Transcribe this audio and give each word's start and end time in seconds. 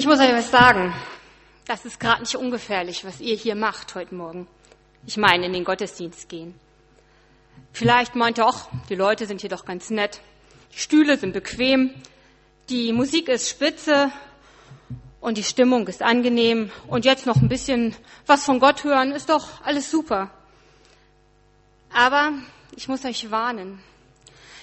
Ich 0.00 0.06
muss 0.06 0.18
euch 0.18 0.32
was 0.32 0.50
sagen. 0.50 0.94
Das 1.66 1.84
ist 1.84 2.00
gerade 2.00 2.22
nicht 2.22 2.34
ungefährlich, 2.34 3.04
was 3.04 3.20
ihr 3.20 3.36
hier 3.36 3.54
macht 3.54 3.94
heute 3.94 4.14
Morgen. 4.14 4.48
Ich 5.04 5.18
meine, 5.18 5.44
in 5.44 5.52
den 5.52 5.62
Gottesdienst 5.62 6.26
gehen. 6.30 6.58
Vielleicht 7.74 8.14
meint 8.14 8.38
ihr 8.38 8.46
auch, 8.46 8.70
die 8.88 8.94
Leute 8.94 9.26
sind 9.26 9.42
hier 9.42 9.50
doch 9.50 9.66
ganz 9.66 9.90
nett. 9.90 10.22
Die 10.72 10.78
Stühle 10.78 11.18
sind 11.18 11.34
bequem. 11.34 11.92
Die 12.70 12.94
Musik 12.94 13.28
ist 13.28 13.50
spitze. 13.50 14.10
Und 15.20 15.36
die 15.36 15.44
Stimmung 15.44 15.86
ist 15.86 16.00
angenehm. 16.00 16.72
Und 16.86 17.04
jetzt 17.04 17.26
noch 17.26 17.36
ein 17.36 17.50
bisschen 17.50 17.94
was 18.24 18.46
von 18.46 18.58
Gott 18.58 18.84
hören, 18.84 19.12
ist 19.12 19.28
doch 19.28 19.62
alles 19.64 19.90
super. 19.90 20.30
Aber 21.92 22.32
ich 22.74 22.88
muss 22.88 23.04
euch 23.04 23.30
warnen. 23.30 23.82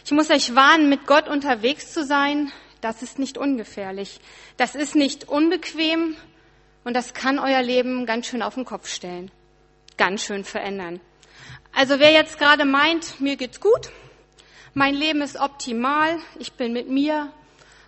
Ich 0.04 0.12
muss 0.12 0.32
euch 0.32 0.56
warnen, 0.56 0.90
mit 0.90 1.06
Gott 1.06 1.28
unterwegs 1.28 1.94
zu 1.94 2.04
sein, 2.04 2.52
das 2.82 3.02
ist 3.02 3.20
nicht 3.20 3.38
ungefährlich. 3.38 4.20
Das 4.58 4.76
ist 4.76 4.96
nicht 4.96 5.28
unbequem 5.28 6.16
und 6.84 6.96
das 6.96 7.14
kann 7.14 7.40
euer 7.40 7.62
Leben 7.62 8.06
ganz 8.06 8.28
schön 8.28 8.42
auf 8.42 8.56
den 8.56 8.66
Kopf 8.66 8.88
stellen, 8.88 9.32
ganz 9.98 10.24
schön 10.24 10.44
verändern. 10.44 11.00
Also 11.74 12.00
wer 12.00 12.12
jetzt 12.12 12.40
gerade 12.40 12.66
meint, 12.66 13.20
mir 13.20 13.36
geht's 13.36 13.60
gut, 13.60 13.92
mein 14.74 14.96
Leben 14.96 15.22
ist 15.22 15.38
optimal, 15.38 16.18
ich 16.40 16.54
bin 16.54 16.74
mit 16.74 16.90
mir, 16.90 17.32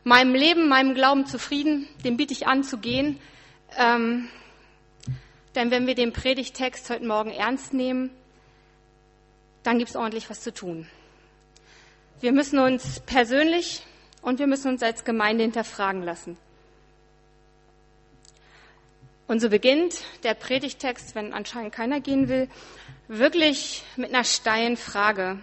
meinem 0.03 0.33
Leben, 0.33 0.67
meinem 0.67 0.95
Glauben 0.95 1.25
zufrieden, 1.25 1.87
dem 2.03 2.17
biete 2.17 2.33
ich 2.33 2.47
an 2.47 2.63
zu 2.63 2.77
gehen. 2.77 3.19
Ähm, 3.77 4.27
denn 5.55 5.71
wenn 5.71 5.87
wir 5.87 5.95
den 5.95 6.13
Predigtext 6.13 6.89
heute 6.89 7.05
Morgen 7.05 7.31
ernst 7.31 7.73
nehmen, 7.73 8.11
dann 9.63 9.77
gibt's 9.77 9.95
ordentlich 9.95 10.29
was 10.29 10.41
zu 10.41 10.53
tun. 10.53 10.87
Wir 12.21 12.31
müssen 12.31 12.59
uns 12.59 13.01
persönlich 13.01 13.83
und 14.21 14.39
wir 14.39 14.47
müssen 14.47 14.69
uns 14.69 14.83
als 14.83 15.03
Gemeinde 15.03 15.43
hinterfragen 15.43 16.03
lassen. 16.03 16.37
Und 19.27 19.41
so 19.41 19.49
beginnt 19.49 20.03
der 20.23 20.33
Predigtext, 20.33 21.13
wenn 21.13 21.33
anscheinend 21.33 21.71
keiner 21.73 21.99
gehen 21.99 22.29
will, 22.29 22.49
wirklich 23.07 23.83
mit 23.95 24.13
einer 24.13 24.23
steilen 24.23 24.75
Frage 24.75 25.37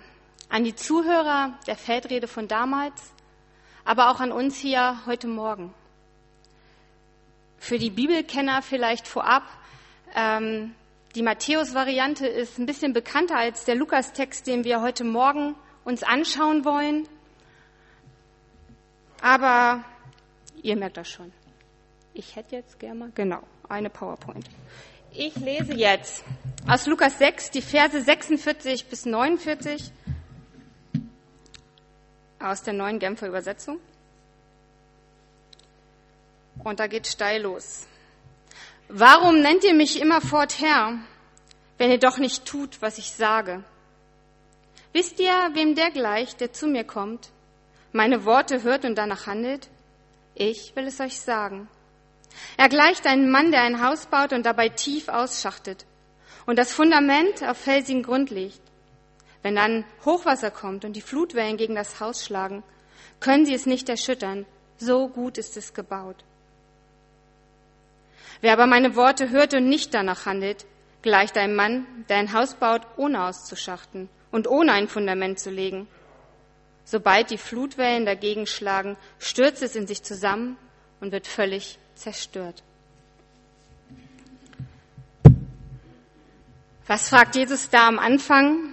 an 0.49 0.65
die 0.65 0.75
Zuhörer 0.75 1.59
der 1.67 1.77
Feldrede 1.77 2.29
von 2.29 2.49
damals, 2.49 3.13
aber 3.85 4.11
auch 4.11 4.21
an 4.21 4.33
uns 4.33 4.57
hier 4.59 5.03
heute 5.07 5.29
Morgen. 5.29 5.73
Für 7.59 7.79
die 7.79 7.91
Bibelkenner 7.91 8.63
vielleicht 8.63 9.07
vorab, 9.07 9.45
ähm, 10.15 10.75
die 11.15 11.23
Matthäus-Variante 11.23 12.27
ist 12.27 12.59
ein 12.59 12.67
bisschen 12.67 12.93
bekannter 12.93 13.37
als 13.37 13.65
der 13.65 13.75
Lukas-Text, 13.75 14.47
den 14.47 14.65
wir 14.65 14.83
heute 14.83 15.05
Morgen 15.05 15.55
uns 15.85 16.03
anschauen 16.03 16.65
wollen. 16.65 17.09
Aber 19.27 19.85
ihr 20.63 20.77
merkt 20.77 20.99
das 20.99 21.09
schon. 21.09 21.33
Ich 22.15 22.37
hätte 22.37 22.55
jetzt 22.55 22.79
gerne 22.79 22.95
mal, 22.95 23.11
genau, 23.13 23.43
eine 23.69 23.91
PowerPoint. 23.91 24.49
Ich 25.11 25.35
lese 25.35 25.75
jetzt 25.75 26.23
aus 26.69 26.87
Lukas 26.87 27.19
6 27.19 27.51
die 27.51 27.61
Verse 27.61 28.01
46 28.01 28.87
bis 28.87 29.05
49 29.05 29.91
aus 32.39 32.63
der 32.63 32.75
neuen 32.75 33.01
Genfer 33.01 33.27
Übersetzung. 33.27 33.81
Und 36.63 36.79
da 36.79 36.87
geht 36.87 37.09
steil 37.09 37.43
los. 37.43 37.89
Warum 38.89 39.41
nennt 39.41 39.65
ihr 39.65 39.75
mich 39.75 40.01
immerfort 40.01 40.61
Herr, 40.61 41.01
wenn 41.79 41.91
ihr 41.91 41.99
doch 41.99 42.19
nicht 42.19 42.45
tut, 42.45 42.81
was 42.81 42.97
ich 42.99 43.11
sage? 43.11 43.65
Wisst 44.93 45.19
ihr, 45.19 45.51
wem 45.55 45.75
der 45.75 45.91
gleicht, 45.91 46.41
der 46.41 46.53
zu 46.53 46.69
mir 46.69 46.85
kommt? 46.85 47.33
Meine 47.97 48.25
Worte 48.25 48.63
hört 48.63 48.85
und 48.85 48.97
danach 48.97 49.27
handelt? 49.27 49.69
Ich 50.35 50.77
will 50.77 50.87
es 50.87 51.01
euch 51.01 51.19
sagen. 51.19 51.69
Er 52.57 52.69
gleicht 52.69 53.07
einem 53.07 53.31
Mann, 53.31 53.51
der 53.51 53.63
ein 53.63 53.83
Haus 53.83 54.07
baut 54.07 54.33
und 54.33 54.45
dabei 54.45 54.69
tief 54.69 55.09
ausschachtet 55.09 55.87
und 56.45 56.59
das 56.59 56.73
Fundament 56.73 57.43
auf 57.43 57.57
felsigen 57.57 58.03
Grund 58.03 58.31
legt. 58.31 58.61
Wenn 59.43 59.57
dann 59.57 59.85
Hochwasser 60.05 60.51
kommt 60.51 60.85
und 60.85 60.95
die 60.95 61.01
Flutwellen 61.01 61.57
gegen 61.57 61.75
das 61.75 62.01
Haus 62.01 62.25
schlagen, 62.25 62.63
können 63.21 63.47
sie 63.47 63.55
es 63.55 63.67
nicht 63.67 63.89
erschüttern. 63.89 64.45
So 64.77 65.09
gut 65.09 65.39
ist 65.39 65.57
es 65.57 65.73
gebaut. 65.73 66.25
Wer 68.43 68.53
aber 68.53 68.67
meine 68.67 68.95
Worte 68.97 69.31
hört 69.31 69.55
und 69.55 69.69
nicht 69.69 69.95
danach 69.95 70.27
handelt, 70.27 70.67
gleicht 71.01 71.39
einem 71.39 71.57
Mann, 71.57 71.87
der 72.09 72.19
ein 72.19 72.33
Haus 72.33 72.55
baut, 72.55 72.83
ohne 72.97 73.25
auszuschachten 73.25 74.11
und 74.31 74.47
ohne 74.49 74.73
ein 74.73 74.89
Fundament 74.89 75.39
zu 75.39 75.51
legen. 75.51 75.89
Sobald 76.87 77.31
die 77.31 77.37
Flutwellen 77.37 78.07
dagegen 78.07 78.47
schlagen, 78.47 78.97
stürzt 79.19 79.61
es 79.63 79.75
in 79.75 79.89
sich 79.89 80.05
zusammen 80.05 80.57
und 81.01 81.11
wird 81.11 81.27
völlig 81.27 81.81
zerstört. 81.97 82.63
Was 86.87 87.09
fragt 87.09 87.35
Jesus 87.35 87.69
da 87.71 87.89
am 87.89 87.99
Anfang? 87.99 88.73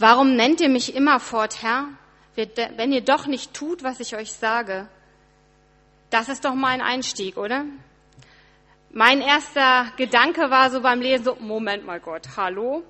Warum 0.00 0.34
nennt 0.34 0.60
ihr 0.60 0.68
mich 0.68 0.96
immerfort 0.96 1.62
Herr, 1.62 1.88
wenn 2.34 2.92
ihr 2.92 3.02
doch 3.02 3.28
nicht 3.28 3.54
tut, 3.54 3.84
was 3.84 4.00
ich 4.00 4.16
euch 4.16 4.32
sage? 4.32 4.88
Das 6.10 6.28
ist 6.28 6.44
doch 6.44 6.54
mal 6.54 6.70
ein 6.70 6.80
Einstieg, 6.80 7.36
oder? 7.36 7.64
Mein 8.90 9.20
erster 9.20 9.86
Gedanke 9.96 10.50
war 10.50 10.70
so 10.70 10.80
beim 10.80 11.00
Lesen, 11.00 11.24
so, 11.24 11.36
Moment 11.36 11.86
mal 11.86 12.00
Gott, 12.00 12.28
hallo? 12.36 12.82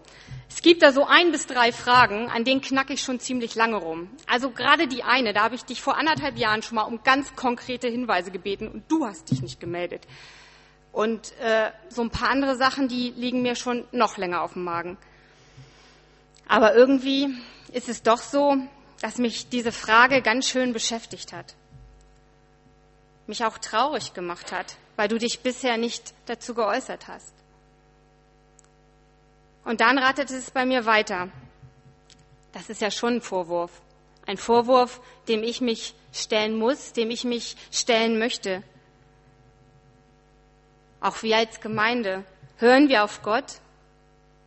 Es 0.49 0.63
gibt 0.63 0.83
da 0.83 0.93
so 0.93 1.05
ein 1.05 1.33
bis 1.33 1.47
drei 1.47 1.73
Fragen, 1.73 2.29
an 2.29 2.45
denen 2.45 2.61
knacke 2.61 2.93
ich 2.93 3.03
schon 3.03 3.21
ziemlich 3.21 3.55
lange 3.55 3.77
rum. 3.77 4.11
Also 4.27 4.51
gerade 4.51 4.87
die 4.87 5.03
eine, 5.03 5.33
da 5.33 5.43
habe 5.43 5.55
ich 5.55 5.65
dich 5.65 5.83
vor 5.83 5.97
anderthalb 5.97 6.39
Jahren 6.39 6.63
schon 6.63 6.77
mal 6.77 6.83
um 6.83 7.03
ganz 7.03 7.35
konkrete 7.35 7.89
Hinweise 7.89 8.31
gebeten 8.31 8.69
und 8.69 8.91
du 8.91 9.05
hast 9.05 9.31
dich 9.31 9.43
nicht 9.43 9.61
gemeldet. 9.61 10.07
Und 10.93 11.37
äh, 11.41 11.71
so 11.89 12.03
ein 12.03 12.11
paar 12.11 12.31
andere 12.31 12.57
Sachen, 12.57 12.89
die 12.89 13.13
liegen 13.17 13.43
mir 13.43 13.55
schon 13.55 13.85
noch 13.93 14.17
länger 14.17 14.43
auf 14.43 14.55
dem 14.55 14.65
Magen. 14.65 14.97
Aber 16.49 16.75
irgendwie 16.75 17.29
ist 17.73 17.89
es 17.89 18.03
doch 18.03 18.19
so, 18.19 18.57
dass 19.01 19.19
mich 19.19 19.49
diese 19.49 19.73
Frage 19.73 20.23
ganz 20.23 20.49
schön 20.49 20.73
beschäftigt 20.73 21.33
hat. 21.33 21.55
Mich 23.27 23.45
auch 23.45 23.59
traurig 23.59 24.15
gemacht 24.15 24.53
hat, 24.53 24.77
weil 24.95 25.09
du 25.09 25.19
dich 25.19 25.41
bisher 25.41 25.77
nicht 25.77 26.15
dazu 26.27 26.55
geäußert 26.55 27.09
hast. 27.09 27.35
Und 29.67 29.81
dann 29.81 29.99
rattete 29.99 30.37
es 30.37 30.53
bei 30.53 30.65
mir 30.65 30.87
weiter. 30.87 31.29
Das 32.53 32.71
ist 32.71 32.81
ja 32.81 32.93
schon 32.93 33.17
ein 33.17 33.21
Vorwurf. 33.21 33.83
Ein 34.25 34.37
Vorwurf, 34.37 35.01
dem 35.27 35.43
ich 35.43 35.61
mich 35.61 35.97
stellen 36.13 36.57
muss, 36.57 36.93
dem 36.93 37.11
ich 37.11 37.25
mich 37.25 37.57
stellen 37.73 38.21
möchte. 38.21 38.63
Auch 41.01 41.21
wir 41.25 41.37
als 41.37 41.61
Gemeinde. 41.61 42.25
Hören 42.59 42.89
wir 42.89 43.03
auf 43.03 43.23
Gott? 43.23 43.61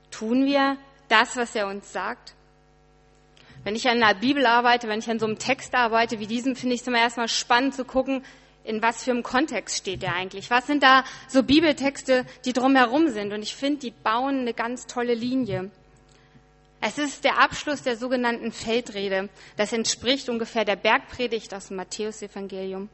Tun 0.10 0.46
wir 0.46 0.78
das, 1.10 1.36
was 1.36 1.54
er 1.54 1.68
uns 1.68 1.92
sagt? 1.92 2.34
Wenn 3.66 3.76
ich 3.76 3.90
an 3.90 4.00
der 4.00 4.14
Bibel 4.14 4.46
arbeite, 4.46 4.88
wenn 4.88 5.00
ich 5.00 5.10
an 5.10 5.20
so 5.20 5.26
einem 5.26 5.38
Text 5.38 5.76
arbeite 5.76 6.22
wie 6.22 6.28
diesem, 6.28 6.56
finde 6.56 6.76
ich 6.76 6.82
es 6.82 6.88
immer 6.88 7.00
erstmal 7.00 7.28
spannend 7.28 7.76
zu 7.76 7.84
gucken, 7.84 8.24
in 8.64 8.82
was 8.82 9.04
für 9.04 9.12
einem 9.12 9.24
Kontext 9.24 9.78
steht 9.78 10.02
der 10.02 10.14
eigentlich? 10.14 10.50
Was 10.50 10.68
sind 10.68 10.84
da 10.84 11.04
so 11.28 11.44
Bibeltexte, 11.44 12.26
die 12.46 12.54
drumherum 12.54 13.10
sind? 13.10 13.34
Und 13.34 13.42
ich 13.42 13.56
finde, 13.56 13.80
die 13.80 13.92
bauen 13.92 14.40
eine 14.42 14.54
ganz 14.54 14.86
tolle 14.86 15.14
Linie. 15.14 15.72
Es 16.82 16.98
ist 16.98 17.24
der 17.24 17.40
Abschluss 17.40 17.82
der 17.82 17.98
sogenannten 17.98 18.52
Feldrede. 18.52 19.30
Das 19.58 19.74
entspricht 19.74 20.30
ungefähr 20.30 20.66
der 20.66 20.78
Bergpredigt 20.78 21.54
aus 21.54 21.68
dem 21.68 21.78
Matthäusevangelium. 21.78 22.90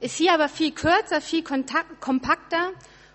Ist 0.00 0.16
hier 0.16 0.32
aber 0.32 0.48
viel 0.48 0.72
kürzer, 0.72 1.20
viel 1.20 1.44
kompakter 1.44 2.70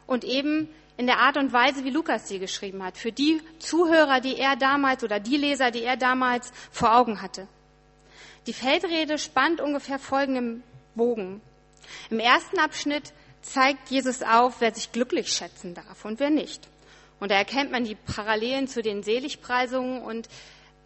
und 0.05 0.23
eben 0.23 0.69
in 0.97 1.07
der 1.07 1.19
Art 1.19 1.37
und 1.37 1.51
Weise, 1.51 1.83
wie 1.83 1.89
Lukas 1.89 2.27
sie 2.27 2.39
geschrieben 2.39 2.83
hat. 2.83 2.97
Für 2.97 3.11
die 3.11 3.41
Zuhörer, 3.59 4.21
die 4.21 4.37
er 4.37 4.55
damals 4.55 5.03
oder 5.03 5.19
die 5.19 5.37
Leser, 5.37 5.71
die 5.71 5.83
er 5.83 5.97
damals 5.97 6.51
vor 6.71 6.95
Augen 6.95 7.21
hatte. 7.21 7.47
Die 8.47 8.53
Feldrede 8.53 9.17
spannt 9.17 9.59
ungefähr 9.59 9.97
folgendem 9.97 10.61
Bogen. 10.93 11.41
Im 12.09 12.19
ersten 12.19 12.59
Abschnitt 12.59 13.13
zeigt 13.41 13.89
Jesus 13.89 14.23
auf, 14.23 14.59
wer 14.59 14.73
sich 14.73 14.91
glücklich 14.91 15.31
schätzen 15.31 15.73
darf 15.73 16.05
und 16.05 16.19
wer 16.19 16.29
nicht. 16.29 16.67
Und 17.19 17.31
da 17.31 17.35
erkennt 17.35 17.71
man 17.71 17.83
die 17.83 17.95
Parallelen 17.95 18.67
zu 18.67 18.81
den 18.81 19.03
Seligpreisungen. 19.03 20.01
Und 20.01 20.27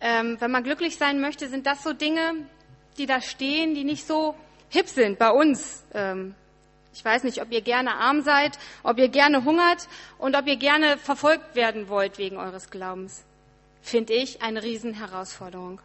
ähm, 0.01 0.37
wenn 0.39 0.51
man 0.51 0.63
glücklich 0.63 0.97
sein 0.97 1.19
möchte, 1.21 1.49
sind 1.49 1.65
das 1.65 1.83
so 1.83 1.93
Dinge, 1.93 2.35
die 2.97 3.05
da 3.05 3.21
stehen, 3.21 3.73
die 3.73 3.83
nicht 3.83 4.05
so 4.05 4.35
hip 4.69 4.87
sind 4.87 5.17
bei 5.17 5.31
uns. 5.31 5.83
Ähm, 5.93 6.35
ich 6.93 7.03
weiß 7.03 7.23
nicht, 7.23 7.41
ob 7.41 7.51
ihr 7.51 7.61
gerne 7.61 7.95
arm 7.95 8.21
seid, 8.21 8.57
ob 8.83 8.97
ihr 8.97 9.09
gerne 9.09 9.45
hungert 9.45 9.87
und 10.17 10.35
ob 10.35 10.47
ihr 10.47 10.57
gerne 10.57 10.97
verfolgt 10.97 11.55
werden 11.55 11.87
wollt 11.87 12.17
wegen 12.17 12.37
eures 12.37 12.69
Glaubens. 12.69 13.23
Finde 13.81 14.13
ich 14.13 14.41
eine 14.41 14.63
Riesenherausforderung. 14.63 15.81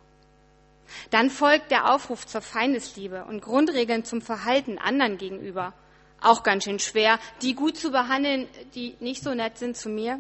Dann 1.11 1.31
folgt 1.31 1.71
der 1.71 1.93
Aufruf 1.93 2.27
zur 2.27 2.41
Feindesliebe 2.41 3.25
und 3.25 3.43
Grundregeln 3.43 4.05
zum 4.05 4.21
Verhalten 4.21 4.79
anderen 4.79 5.19
gegenüber. 5.19 5.73
Auch 6.21 6.43
ganz 6.43 6.65
schön 6.65 6.79
schwer, 6.79 7.19
die 7.43 7.55
gut 7.55 7.77
zu 7.77 7.91
behandeln, 7.91 8.49
die 8.75 8.97
nicht 9.01 9.23
so 9.23 9.35
nett 9.35 9.59
sind 9.59 9.77
zu 9.77 9.89
mir 9.89 10.19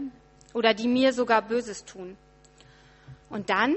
oder 0.52 0.74
die 0.74 0.88
mir 0.88 1.12
sogar 1.12 1.42
Böses 1.42 1.84
tun. 1.84 2.16
Und 3.30 3.50
dann, 3.50 3.74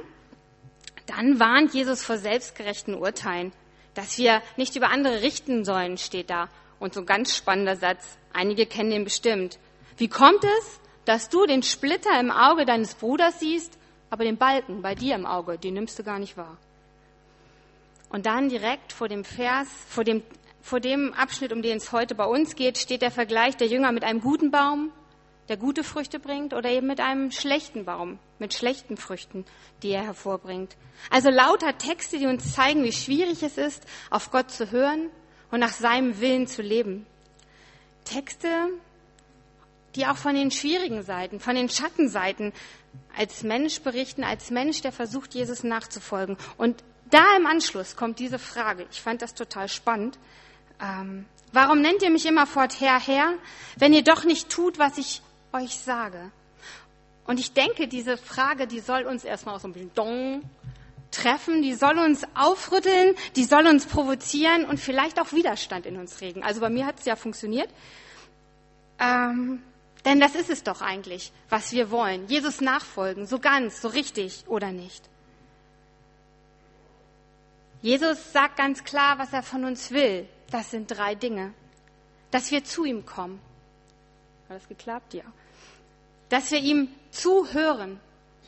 dann 1.06 1.40
warnt 1.40 1.74
Jesus 1.74 2.04
vor 2.04 2.18
selbstgerechten 2.18 2.96
Urteilen, 2.96 3.52
dass 3.94 4.18
wir 4.18 4.42
nicht 4.58 4.76
über 4.76 4.90
andere 4.92 5.22
richten 5.22 5.66
sollen, 5.66 5.98
steht 5.98 6.30
da, 6.30 6.50
Und 6.80 6.94
so 6.94 7.00
ein 7.00 7.06
ganz 7.08 7.36
spannender 7.36 7.76
Satz, 7.76 8.18
einige 8.34 8.66
kennen 8.68 8.92
den 8.92 9.04
bestimmt. 9.04 9.58
Wie 9.98 10.08
kommt 10.08 10.44
es, 10.44 10.80
dass 11.06 11.30
du 11.30 11.46
den 11.46 11.64
Splitter 11.64 12.20
im 12.20 12.30
Auge 12.30 12.66
deines 12.66 12.94
Bruders 12.94 13.40
siehst, 13.40 13.78
aber 14.10 14.26
den 14.26 14.38
Balken 14.38 14.82
bei 14.82 14.94
dir 14.94 15.16
im 15.16 15.26
Auge, 15.26 15.58
den 15.58 15.74
nimmst 15.74 15.98
du 15.98 16.04
gar 16.04 16.20
nicht 16.20 16.38
wahr? 16.38 16.58
Und 18.10 18.26
dann 18.26 18.50
direkt 18.50 18.94
vor 18.94 19.08
dem 19.08 19.24
Vers, 19.24 19.68
vor 19.90 20.04
dem, 20.04 20.24
vor 20.62 20.80
dem 20.80 21.14
Abschnitt, 21.14 21.52
um 21.52 21.62
den 21.62 21.78
es 21.78 21.92
heute 21.92 22.16
bei 22.16 22.26
uns 22.26 22.56
geht, 22.56 22.78
steht 22.78 23.02
der 23.02 23.12
Vergleich 23.12 23.58
der 23.58 23.68
Jünger 23.68 23.92
mit 23.92 24.04
einem 24.04 24.22
guten 24.22 24.52
Baum, 24.52 24.92
der 25.50 25.58
gute 25.58 25.84
Früchte 25.84 26.20
bringt, 26.20 26.54
oder 26.54 26.70
eben 26.70 26.88
mit 26.88 27.00
einem 27.00 27.32
schlechten 27.32 27.86
Baum, 27.86 28.20
mit 28.40 28.54
schlechten 28.54 28.98
Früchten, 28.98 29.46
die 29.84 29.92
er 29.92 30.04
hervorbringt. 30.04 30.76
Also 31.10 31.30
lauter 31.30 31.78
Texte, 31.78 32.18
die 32.18 32.28
uns 32.28 32.54
zeigen, 32.54 32.84
wie 32.84 32.92
schwierig 32.92 33.44
es 33.44 33.58
ist, 33.58 33.84
auf 34.10 34.32
Gott 34.32 34.52
zu 34.52 34.72
hören 34.72 35.10
und 35.52 35.60
nach 35.60 35.74
seinem 35.74 36.20
Willen 36.20 36.48
zu 36.48 36.62
leben. 36.62 37.06
Texte, 38.04 38.48
die 39.96 40.06
auch 40.06 40.18
von 40.18 40.36
den 40.36 40.52
schwierigen 40.52 41.04
Seiten, 41.04 41.40
von 41.40 41.56
den 41.56 41.70
Schattenseiten 41.70 42.54
als 43.18 43.44
Mensch 43.44 43.82
berichten, 43.82 44.24
als 44.24 44.52
Mensch, 44.52 44.82
der 44.82 44.92
versucht, 44.92 45.34
Jesus 45.34 45.64
nachzufolgen. 45.64 46.38
Und 46.58 46.84
da 47.10 47.38
im 47.38 47.46
Anschluss 47.46 47.96
kommt 47.96 48.20
diese 48.20 48.40
Frage. 48.40 48.86
Ich 48.92 49.02
fand 49.02 49.22
das 49.22 49.34
total 49.34 49.70
spannend. 49.70 50.18
Ähm, 50.82 51.26
warum 51.54 51.82
nennt 51.82 52.02
ihr 52.02 52.10
mich 52.10 52.26
immerfort 52.26 52.80
Herr, 52.80 53.00
Herr, 53.00 53.34
wenn 53.78 53.94
ihr 53.94 54.04
doch 54.04 54.24
nicht 54.24 54.50
tut, 54.50 54.80
was 54.80 54.98
ich 54.98 55.22
euch 55.54 55.78
sage? 55.78 56.32
Und 57.26 57.40
ich 57.40 57.54
denke, 57.54 57.88
diese 57.88 58.18
Frage, 58.18 58.68
die 58.68 58.80
soll 58.80 59.04
uns 59.04 59.26
erstmal 59.26 59.60
so 59.60 59.68
ein 59.68 59.74
bisschen 59.74 59.94
dong 59.96 60.50
treffen, 61.12 61.62
die 61.62 61.74
soll 61.74 61.98
uns 62.00 62.24
aufrütteln, 62.36 63.16
die 63.36 63.44
soll 63.44 63.68
uns 63.68 63.86
provozieren 63.86 64.66
und 64.66 64.80
vielleicht 64.80 65.20
auch 65.20 65.34
Widerstand 65.34 65.86
in 65.86 65.98
uns 65.98 66.22
regen. 66.22 66.44
Also 66.44 66.62
bei 66.62 66.70
mir 66.70 66.86
hat 66.86 67.00
es 67.00 67.06
ja 67.06 67.16
funktioniert. 67.16 67.70
Ähm, 69.00 69.62
denn 70.06 70.20
das 70.20 70.36
ist 70.36 70.50
es 70.50 70.64
doch 70.64 70.82
eigentlich, 70.82 71.32
was 71.50 71.72
wir 71.72 71.92
wollen. 71.92 72.28
Jesus 72.28 72.62
nachfolgen, 72.62 73.26
so 73.26 73.40
ganz, 73.40 73.82
so 73.82 73.90
richtig 73.90 74.46
oder 74.48 74.72
nicht. 74.72 75.04
Jesus 77.82 78.34
sagt 78.34 78.58
ganz 78.58 78.84
klar, 78.84 79.20
was 79.20 79.34
er 79.34 79.44
von 79.44 79.66
uns 79.66 79.92
will. 79.92 80.28
Das 80.52 80.72
sind 80.72 80.90
drei 80.90 81.16
Dinge. 81.16 81.54
Dass 82.32 82.52
wir 82.52 82.64
zu 82.64 82.86
ihm 82.86 83.06
kommen. 83.06 83.40
Hat 84.50 84.58
das 84.58 84.68
geklappt? 84.68 85.14
Ja. 85.14 85.24
Dass 86.30 86.52
wir 86.52 86.60
ihm 86.60 86.90
zuhören 87.12 88.00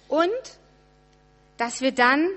und 0.07 0.29
dass 1.57 1.81
wir 1.81 1.91
dann 1.91 2.29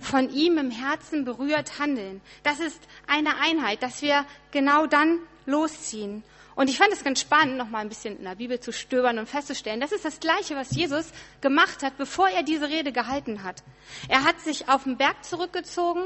von 0.00 0.30
ihm 0.30 0.58
im 0.58 0.70
Herzen 0.70 1.24
berührt 1.24 1.78
handeln. 1.78 2.20
Das 2.42 2.60
ist 2.60 2.80
eine 3.06 3.36
Einheit, 3.38 3.82
dass 3.82 4.02
wir 4.02 4.24
genau 4.50 4.86
dann 4.86 5.18
losziehen. 5.46 6.22
Und 6.54 6.70
ich 6.70 6.78
fand 6.78 6.92
es 6.92 7.02
ganz 7.02 7.20
spannend, 7.20 7.56
noch 7.56 7.68
mal 7.68 7.80
ein 7.80 7.88
bisschen 7.88 8.16
in 8.16 8.24
der 8.24 8.36
Bibel 8.36 8.60
zu 8.60 8.72
stöbern 8.72 9.18
und 9.18 9.28
festzustellen, 9.28 9.80
das 9.80 9.90
ist 9.90 10.04
das 10.04 10.20
Gleiche, 10.20 10.54
was 10.54 10.70
Jesus 10.70 11.10
gemacht 11.40 11.82
hat, 11.82 11.96
bevor 11.98 12.28
er 12.28 12.44
diese 12.44 12.68
Rede 12.68 12.92
gehalten 12.92 13.42
hat. 13.42 13.64
Er 14.08 14.22
hat 14.22 14.40
sich 14.40 14.68
auf 14.68 14.84
den 14.84 14.96
Berg 14.96 15.24
zurückgezogen 15.24 16.04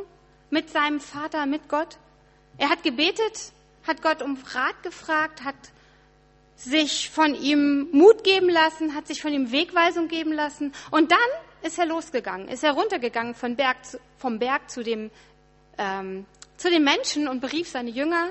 mit 0.51 0.71
seinem 0.71 1.01
Vater, 1.01 1.47
mit 1.47 1.69
Gott. 1.69 1.99
Er 2.57 2.71
hat 2.71 2.83
gebetet, 2.83 3.53
hat 3.87 4.03
Gott 4.03 4.23
um 4.23 4.39
Rat 4.53 4.83
gefragt, 4.83 5.45
hat 5.45 5.57
sich 6.57 7.11
von 7.11 7.35
ihm 7.35 7.89
Mut 7.93 8.25
geben 8.25 8.49
lassen, 8.49 8.95
hat 8.95 9.07
sich 9.07 9.23
von 9.23 9.33
ihm 9.33 9.53
Wegweisung 9.53 10.09
geben 10.09 10.33
lassen. 10.33 10.73
Und 10.91 11.13
dann 11.13 11.19
ist 11.63 11.79
er 11.79 11.87
losgegangen, 11.87 12.49
ist 12.49 12.65
er 12.65 12.73
runtergegangen 12.73 13.35
vom 13.35 13.57
Berg, 13.57 13.77
vom 14.17 14.39
Berg 14.39 14.71
zu 14.71 14.83
dem, 14.83 15.11
ähm, 15.79 16.27
zu 16.57 16.69
den 16.71 16.83
Menschen 16.83 17.29
und 17.29 17.41
berief 17.41 17.69
seine 17.69 17.91
Jünger, 17.91 18.31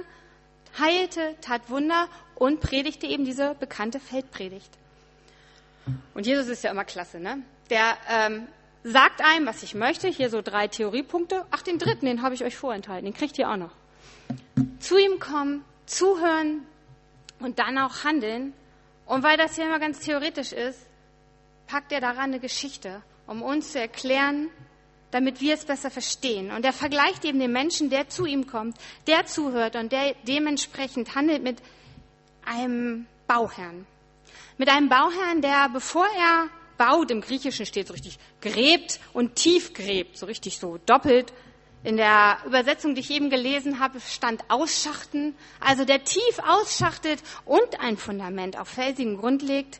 heilte, 0.77 1.35
tat 1.41 1.69
Wunder 1.69 2.07
und 2.35 2.59
predigte 2.59 3.07
eben 3.07 3.25
diese 3.25 3.55
bekannte 3.55 3.99
Feldpredigt. 3.99 4.69
Und 6.13 6.25
Jesus 6.25 6.47
ist 6.47 6.63
ja 6.63 6.71
immer 6.71 6.83
klasse, 6.83 7.19
ne? 7.19 7.41
Der 7.69 7.97
ähm, 8.09 8.47
sagt 8.83 9.21
einem, 9.21 9.45
was 9.45 9.63
ich 9.63 9.75
möchte. 9.75 10.07
Hier 10.07 10.29
so 10.29 10.41
drei 10.41 10.67
Theoriepunkte. 10.67 11.45
Ach, 11.51 11.61
den 11.61 11.79
dritten, 11.79 12.05
den 12.05 12.21
habe 12.21 12.35
ich 12.35 12.43
euch 12.43 12.55
vorenthalten. 12.55 13.05
Den 13.05 13.13
kriegt 13.13 13.37
ihr 13.37 13.49
auch 13.49 13.57
noch. 13.57 13.71
Zu 14.79 14.97
ihm 14.97 15.19
kommen, 15.19 15.63
zuhören 15.85 16.65
und 17.39 17.59
dann 17.59 17.77
auch 17.77 18.03
handeln. 18.03 18.53
Und 19.05 19.23
weil 19.23 19.37
das 19.37 19.55
hier 19.55 19.65
immer 19.65 19.79
ganz 19.79 19.99
theoretisch 19.99 20.51
ist, 20.51 20.85
packt 21.67 21.91
er 21.91 22.01
daran 22.01 22.25
eine 22.25 22.39
Geschichte, 22.39 23.01
um 23.25 23.41
uns 23.41 23.73
zu 23.73 23.79
erklären, 23.79 24.49
damit 25.11 25.41
wir 25.41 25.53
es 25.53 25.65
besser 25.65 25.89
verstehen. 25.89 26.51
Und 26.51 26.65
er 26.65 26.73
vergleicht 26.73 27.23
eben 27.25 27.39
den 27.39 27.51
Menschen, 27.51 27.89
der 27.89 28.09
zu 28.09 28.25
ihm 28.25 28.47
kommt, 28.47 28.77
der 29.07 29.25
zuhört 29.25 29.75
und 29.75 29.91
der 29.91 30.15
dementsprechend 30.27 31.15
handelt 31.15 31.43
mit 31.43 31.61
einem 32.45 33.07
Bauherrn. 33.27 33.85
Mit 34.57 34.69
einem 34.69 34.89
Bauherrn, 34.89 35.41
der, 35.41 35.69
bevor 35.69 36.05
er 36.05 36.49
baut, 36.77 37.11
im 37.11 37.21
Griechischen 37.21 37.65
steht 37.65 37.87
so 37.87 37.93
richtig 37.93 38.19
gräbt 38.41 38.99
und 39.13 39.35
tief 39.35 39.73
gräbt, 39.73 40.17
so 40.17 40.25
richtig 40.25 40.59
so 40.59 40.77
doppelt. 40.85 41.33
In 41.83 41.97
der 41.97 42.39
Übersetzung, 42.45 42.95
die 42.95 43.01
ich 43.01 43.11
eben 43.11 43.29
gelesen 43.29 43.79
habe, 43.79 43.99
stand 43.99 44.43
ausschachten, 44.49 45.35
also 45.59 45.85
der 45.85 46.03
tief 46.03 46.39
ausschachtet 46.45 47.21
und 47.45 47.79
ein 47.79 47.97
Fundament 47.97 48.59
auf 48.59 48.67
felsigen 48.67 49.17
Grund 49.17 49.41
legt, 49.41 49.79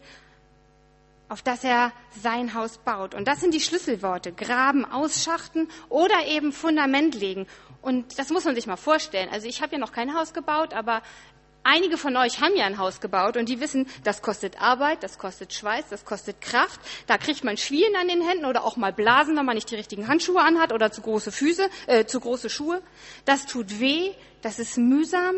auf 1.29 1.41
das 1.41 1.63
er 1.63 1.91
sein 2.21 2.53
Haus 2.53 2.77
baut. 2.77 3.13
Und 3.13 3.27
das 3.27 3.41
sind 3.41 3.53
die 3.53 3.59
Schlüsselworte, 3.59 4.31
graben, 4.31 4.85
ausschachten 4.85 5.67
oder 5.89 6.25
eben 6.27 6.53
Fundament 6.53 7.15
legen. 7.15 7.47
Und 7.81 8.17
das 8.19 8.29
muss 8.29 8.45
man 8.45 8.55
sich 8.55 8.67
mal 8.67 8.77
vorstellen. 8.77 9.29
Also 9.31 9.47
ich 9.47 9.61
habe 9.61 9.73
ja 9.73 9.77
noch 9.77 9.91
kein 9.91 10.13
Haus 10.13 10.33
gebaut, 10.33 10.73
aber 10.73 11.01
Einige 11.63 11.97
von 11.97 12.15
euch 12.15 12.39
haben 12.41 12.55
ja 12.55 12.65
ein 12.65 12.77
Haus 12.77 13.01
gebaut 13.01 13.35
und 13.35 13.49
die 13.49 13.59
wissen, 13.59 13.87
das 14.03 14.21
kostet 14.21 14.61
Arbeit, 14.61 15.03
das 15.03 15.17
kostet 15.17 15.53
Schweiß, 15.53 15.85
das 15.89 16.05
kostet 16.05 16.39
Kraft. 16.39 16.79
Da 17.07 17.17
kriegt 17.17 17.43
man 17.43 17.57
Schwielen 17.57 17.95
an 17.97 18.07
den 18.07 18.21
Händen 18.21 18.45
oder 18.45 18.63
auch 18.63 18.77
mal 18.77 18.93
Blasen, 18.93 19.35
wenn 19.35 19.45
man 19.45 19.55
nicht 19.55 19.69
die 19.69 19.75
richtigen 19.75 20.07
Handschuhe 20.07 20.41
anhat 20.41 20.71
oder 20.71 20.91
zu 20.91 21.01
große 21.01 21.31
Füße, 21.31 21.69
äh, 21.87 22.05
zu 22.05 22.21
große 22.21 22.49
Schuhe. 22.49 22.81
Das 23.25 23.45
tut 23.45 23.81
weh, 23.81 24.13
das 24.41 24.59
ist 24.59 24.77
mühsam, 24.77 25.35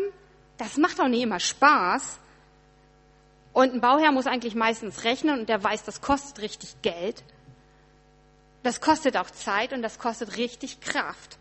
das 0.56 0.76
macht 0.76 1.00
auch 1.00 1.08
nicht 1.08 1.22
immer 1.22 1.40
Spaß. 1.40 2.20
Und 3.52 3.74
ein 3.74 3.80
Bauherr 3.80 4.12
muss 4.12 4.26
eigentlich 4.26 4.54
meistens 4.54 5.04
rechnen 5.04 5.40
und 5.40 5.48
der 5.48 5.62
weiß, 5.62 5.82
das 5.82 6.00
kostet 6.00 6.40
richtig 6.40 6.80
Geld. 6.82 7.24
Das 8.62 8.80
kostet 8.80 9.16
auch 9.16 9.30
Zeit 9.30 9.72
und 9.72 9.82
das 9.82 9.98
kostet 9.98 10.36
richtig 10.36 10.80
Kraft. 10.80 11.38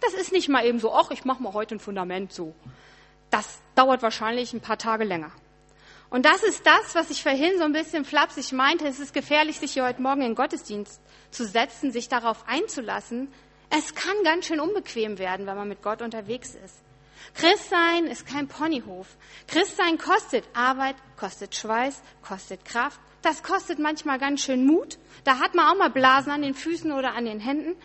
Das 0.00 0.14
ist 0.14 0.32
nicht 0.32 0.48
mal 0.48 0.64
eben 0.64 0.78
so, 0.78 0.94
ach, 0.94 1.10
ich 1.10 1.24
mache 1.24 1.42
mal 1.42 1.52
heute 1.52 1.74
ein 1.74 1.80
Fundament 1.80 2.32
so. 2.32 2.54
Das 3.30 3.60
dauert 3.74 4.02
wahrscheinlich 4.02 4.52
ein 4.52 4.60
paar 4.60 4.78
Tage 4.78 5.04
länger. 5.04 5.32
Und 6.10 6.26
das 6.26 6.42
ist 6.42 6.66
das, 6.66 6.94
was 6.94 7.10
ich 7.10 7.22
vorhin 7.22 7.56
so 7.58 7.64
ein 7.64 7.72
bisschen 7.72 8.04
flapsig 8.04 8.52
meinte. 8.52 8.86
Es 8.86 8.98
ist 8.98 9.14
gefährlich, 9.14 9.60
sich 9.60 9.72
hier 9.72 9.84
heute 9.84 10.02
Morgen 10.02 10.22
in 10.22 10.30
den 10.30 10.34
Gottesdienst 10.34 11.00
zu 11.30 11.46
setzen, 11.46 11.92
sich 11.92 12.08
darauf 12.08 12.48
einzulassen. 12.48 13.28
Es 13.70 13.94
kann 13.94 14.16
ganz 14.24 14.46
schön 14.46 14.58
unbequem 14.58 15.18
werden, 15.18 15.46
wenn 15.46 15.56
man 15.56 15.68
mit 15.68 15.82
Gott 15.82 16.02
unterwegs 16.02 16.56
ist. 16.56 16.82
Christsein 17.34 18.06
ist 18.06 18.26
kein 18.26 18.48
Ponyhof. 18.48 19.06
Christsein 19.46 19.98
kostet 19.98 20.44
Arbeit, 20.52 20.96
kostet 21.16 21.54
Schweiß, 21.54 22.02
kostet 22.26 22.64
Kraft. 22.64 23.00
Das 23.22 23.44
kostet 23.44 23.78
manchmal 23.78 24.18
ganz 24.18 24.42
schön 24.42 24.66
Mut. 24.66 24.98
Da 25.22 25.38
hat 25.38 25.54
man 25.54 25.66
auch 25.66 25.76
mal 25.76 25.90
Blasen 25.90 26.32
an 26.32 26.42
den 26.42 26.54
Füßen 26.54 26.90
oder 26.90 27.14
an 27.14 27.26
den 27.26 27.38
Händen. 27.38 27.76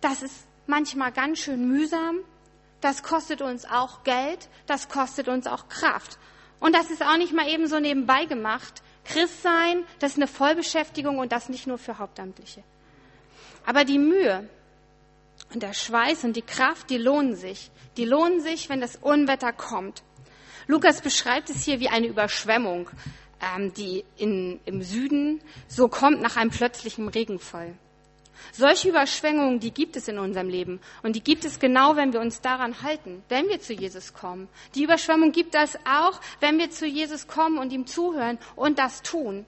Das 0.00 0.22
ist 0.22 0.46
manchmal 0.66 1.10
ganz 1.10 1.40
schön 1.40 1.66
mühsam. 1.68 2.20
Das 2.80 3.02
kostet 3.02 3.42
uns 3.42 3.64
auch 3.64 4.04
Geld, 4.04 4.48
das 4.66 4.88
kostet 4.88 5.28
uns 5.28 5.46
auch 5.46 5.68
Kraft. 5.68 6.18
Und 6.60 6.74
das 6.74 6.90
ist 6.90 7.02
auch 7.02 7.16
nicht 7.16 7.32
mal 7.32 7.48
eben 7.48 7.66
so 7.66 7.80
nebenbei 7.80 8.26
gemacht. 8.26 8.82
Christ 9.04 9.42
sein, 9.42 9.84
das 9.98 10.12
ist 10.12 10.18
eine 10.18 10.26
Vollbeschäftigung 10.26 11.18
und 11.18 11.32
das 11.32 11.48
nicht 11.48 11.66
nur 11.66 11.78
für 11.78 11.98
Hauptamtliche. 11.98 12.62
Aber 13.66 13.84
die 13.84 13.98
Mühe 13.98 14.48
und 15.52 15.62
der 15.62 15.72
Schweiß 15.72 16.24
und 16.24 16.36
die 16.36 16.42
Kraft, 16.42 16.90
die 16.90 16.98
lohnen 16.98 17.34
sich. 17.34 17.70
Die 17.96 18.04
lohnen 18.04 18.40
sich, 18.40 18.68
wenn 18.68 18.80
das 18.80 18.96
Unwetter 18.96 19.52
kommt. 19.52 20.02
Lukas 20.66 21.00
beschreibt 21.00 21.50
es 21.50 21.64
hier 21.64 21.80
wie 21.80 21.88
eine 21.88 22.06
Überschwemmung, 22.06 22.88
ähm, 23.40 23.72
die 23.74 24.04
in, 24.16 24.60
im 24.64 24.82
Süden 24.82 25.40
so 25.66 25.88
kommt 25.88 26.20
nach 26.20 26.36
einem 26.36 26.50
plötzlichen 26.50 27.08
Regenfall. 27.08 27.74
Solche 28.52 28.88
Überschwemmungen, 28.88 29.60
die 29.60 29.70
gibt 29.70 29.96
es 29.96 30.08
in 30.08 30.18
unserem 30.18 30.48
Leben. 30.48 30.80
Und 31.02 31.16
die 31.16 31.22
gibt 31.22 31.44
es 31.44 31.58
genau, 31.58 31.96
wenn 31.96 32.12
wir 32.12 32.20
uns 32.20 32.40
daran 32.40 32.82
halten, 32.82 33.22
wenn 33.28 33.48
wir 33.48 33.60
zu 33.60 33.72
Jesus 33.72 34.12
kommen. 34.12 34.48
Die 34.74 34.84
Überschwemmung 34.84 35.32
gibt 35.32 35.54
es 35.54 35.76
auch, 35.84 36.20
wenn 36.40 36.58
wir 36.58 36.70
zu 36.70 36.86
Jesus 36.86 37.26
kommen 37.26 37.58
und 37.58 37.72
ihm 37.72 37.86
zuhören 37.86 38.38
und 38.56 38.78
das 38.78 39.02
tun. 39.02 39.46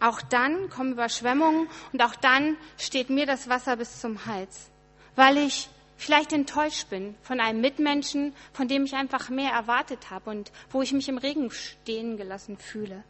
Auch 0.00 0.20
dann 0.22 0.68
kommen 0.68 0.92
Überschwemmungen 0.92 1.68
und 1.92 2.02
auch 2.02 2.14
dann 2.16 2.56
steht 2.76 3.10
mir 3.10 3.26
das 3.26 3.48
Wasser 3.48 3.76
bis 3.76 4.00
zum 4.00 4.26
Hals, 4.26 4.68
weil 5.16 5.38
ich 5.38 5.68
vielleicht 5.96 6.32
enttäuscht 6.32 6.90
bin 6.90 7.14
von 7.22 7.40
einem 7.40 7.60
Mitmenschen, 7.60 8.34
von 8.52 8.68
dem 8.68 8.84
ich 8.84 8.94
einfach 8.94 9.30
mehr 9.30 9.52
erwartet 9.52 10.10
habe 10.10 10.30
und 10.30 10.52
wo 10.70 10.82
ich 10.82 10.92
mich 10.92 11.08
im 11.08 11.18
Regen 11.18 11.50
stehen 11.50 12.16
gelassen 12.16 12.58
fühle. 12.58 13.02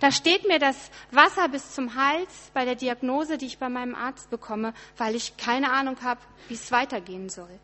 Da 0.00 0.10
steht 0.10 0.46
mir 0.46 0.58
das 0.58 0.90
Wasser 1.10 1.48
bis 1.48 1.72
zum 1.74 1.94
Hals 1.94 2.50
bei 2.54 2.64
der 2.64 2.74
Diagnose, 2.74 3.38
die 3.38 3.46
ich 3.46 3.58
bei 3.58 3.68
meinem 3.68 3.94
Arzt 3.94 4.30
bekomme, 4.30 4.74
weil 4.96 5.14
ich 5.14 5.36
keine 5.36 5.72
Ahnung 5.72 5.96
habe, 6.02 6.20
wie 6.48 6.54
es 6.54 6.72
weitergehen 6.72 7.28
soll. 7.28 7.58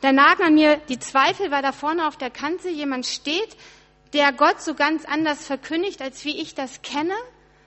Da 0.00 0.12
nagen 0.12 0.42
an 0.42 0.54
mir 0.54 0.76
die 0.88 0.98
Zweifel, 0.98 1.50
weil 1.50 1.62
da 1.62 1.72
vorne 1.72 2.08
auf 2.08 2.16
der 2.16 2.30
Kante 2.30 2.68
jemand 2.68 3.06
steht, 3.06 3.56
der 4.12 4.32
Gott 4.32 4.60
so 4.60 4.74
ganz 4.74 5.04
anders 5.04 5.46
verkündigt, 5.46 6.02
als 6.02 6.24
wie 6.24 6.40
ich 6.40 6.54
das 6.54 6.82
kenne, 6.82 7.14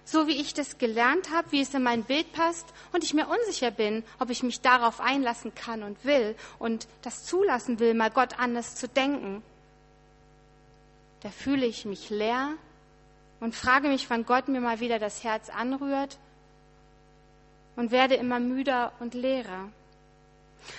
so 0.03 0.27
wie 0.27 0.41
ich 0.41 0.53
das 0.53 0.77
gelernt 0.77 1.31
habe, 1.31 1.51
wie 1.51 1.61
es 1.61 1.73
in 1.73 1.83
mein 1.83 2.03
Bild 2.03 2.31
passt 2.33 2.65
und 2.91 3.03
ich 3.03 3.13
mir 3.13 3.27
unsicher 3.27 3.71
bin, 3.71 4.03
ob 4.19 4.29
ich 4.29 4.43
mich 4.43 4.61
darauf 4.61 4.99
einlassen 4.99 5.53
kann 5.53 5.83
und 5.83 6.03
will 6.03 6.35
und 6.57 6.87
das 7.03 7.25
zulassen 7.25 7.79
will, 7.79 7.93
mal 7.93 8.09
Gott 8.09 8.39
anders 8.39 8.75
zu 8.75 8.87
denken. 8.87 9.43
Da 11.21 11.29
fühle 11.29 11.65
ich 11.65 11.85
mich 11.85 12.09
leer 12.09 12.53
und 13.39 13.55
frage 13.55 13.87
mich, 13.87 14.09
wann 14.09 14.25
Gott 14.25 14.47
mir 14.47 14.61
mal 14.61 14.79
wieder 14.79 14.99
das 14.99 15.23
Herz 15.23 15.49
anrührt 15.49 16.17
und 17.75 17.91
werde 17.91 18.15
immer 18.15 18.39
müder 18.39 18.91
und 18.99 19.13
leerer. 19.13 19.69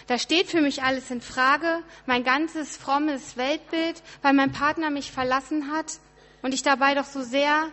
Da 0.06 0.18
steht 0.18 0.48
für 0.48 0.60
mich 0.60 0.82
alles 0.82 1.10
in 1.10 1.20
Frage, 1.20 1.82
mein 2.06 2.24
ganzes 2.24 2.76
frommes 2.76 3.36
Weltbild, 3.36 4.02
weil 4.22 4.34
mein 4.34 4.52
Partner 4.52 4.90
mich 4.90 5.10
verlassen 5.10 5.72
hat 5.72 5.98
und 6.42 6.52
ich 6.52 6.62
dabei 6.62 6.94
doch 6.94 7.06
so 7.06 7.22
sehr 7.22 7.68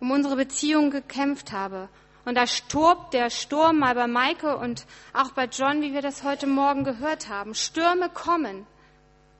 um 0.00 0.10
unsere 0.10 0.36
Beziehung 0.36 0.90
gekämpft 0.90 1.52
habe. 1.52 1.88
Und 2.26 2.34
da 2.34 2.46
stob 2.46 3.12
der 3.12 3.30
Sturm 3.30 3.78
mal 3.78 3.94
bei 3.94 4.06
Maike 4.06 4.56
und 4.56 4.84
auch 5.14 5.30
bei 5.30 5.44
John, 5.44 5.80
wie 5.80 5.94
wir 5.94 6.02
das 6.02 6.24
heute 6.24 6.46
Morgen 6.46 6.84
gehört 6.84 7.28
haben. 7.28 7.54
Stürme 7.54 8.10
kommen, 8.10 8.66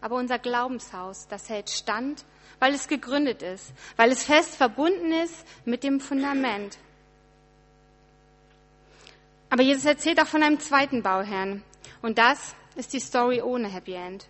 aber 0.07 0.15
unser 0.15 0.39
Glaubenshaus, 0.39 1.27
das 1.27 1.49
hält 1.49 1.69
stand, 1.69 2.25
weil 2.61 2.73
es 2.73 2.87
gegründet 2.87 3.43
ist, 3.43 3.73
weil 3.97 4.13
es 4.13 4.23
fest 4.23 4.55
verbunden 4.55 5.11
ist 5.11 5.45
mit 5.65 5.83
dem 5.83 5.99
Fundament. 5.99 6.79
Aber 9.51 9.65
Jesus 9.65 9.85
erzählt 9.85 10.23
auch 10.23 10.29
von 10.29 10.45
einem 10.45 10.61
zweiten 10.61 11.03
Bauherrn. 11.03 11.65
Und 12.03 12.19
das 12.19 12.55
ist 12.77 12.93
die 12.93 13.01
Story 13.01 13.43
ohne 13.43 13.67
Happy 13.67 13.95
End. 13.95 14.29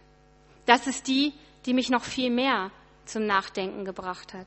Das 0.64 0.86
ist 0.86 1.08
die, 1.08 1.34
die 1.66 1.74
mich 1.74 1.90
noch 1.90 2.04
viel 2.04 2.30
mehr 2.30 2.70
zum 3.04 3.26
Nachdenken 3.26 3.84
gebracht 3.84 4.32
hat. 4.32 4.46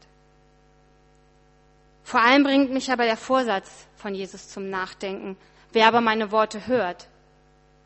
Vor 2.04 2.22
allem 2.24 2.44
bringt 2.44 2.72
mich 2.72 2.92
aber 2.92 3.04
der 3.04 3.18
Vorsatz 3.18 3.86
von 3.98 4.16
Jesus 4.16 4.50
zum 4.50 4.72
Nachdenken. 4.72 5.38
Wer 5.74 5.90
aber 5.90 6.02
meine 6.02 6.32
Worte 6.32 6.66
hört, 6.66 7.08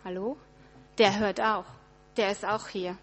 hallo, 0.06 0.38
der 0.98 1.20
hört 1.20 1.42
auch. 1.42 1.66
Der 2.16 2.32
ist 2.32 2.46
auch 2.46 2.70
hier. 2.70 2.98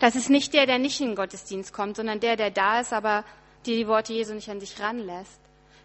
Das 0.00 0.16
ist 0.16 0.30
nicht 0.30 0.54
der, 0.54 0.66
der 0.66 0.78
nicht 0.78 1.00
in 1.00 1.08
den 1.08 1.16
Gottesdienst 1.16 1.72
kommt, 1.72 1.96
sondern 1.96 2.18
der, 2.20 2.36
der 2.36 2.50
da 2.50 2.80
ist, 2.80 2.92
aber 2.92 3.24
die 3.66 3.76
die 3.76 3.86
Worte 3.86 4.12
Jesu 4.12 4.34
nicht 4.34 4.48
an 4.48 4.58
sich 4.58 4.80
ranlässt. 4.80 5.38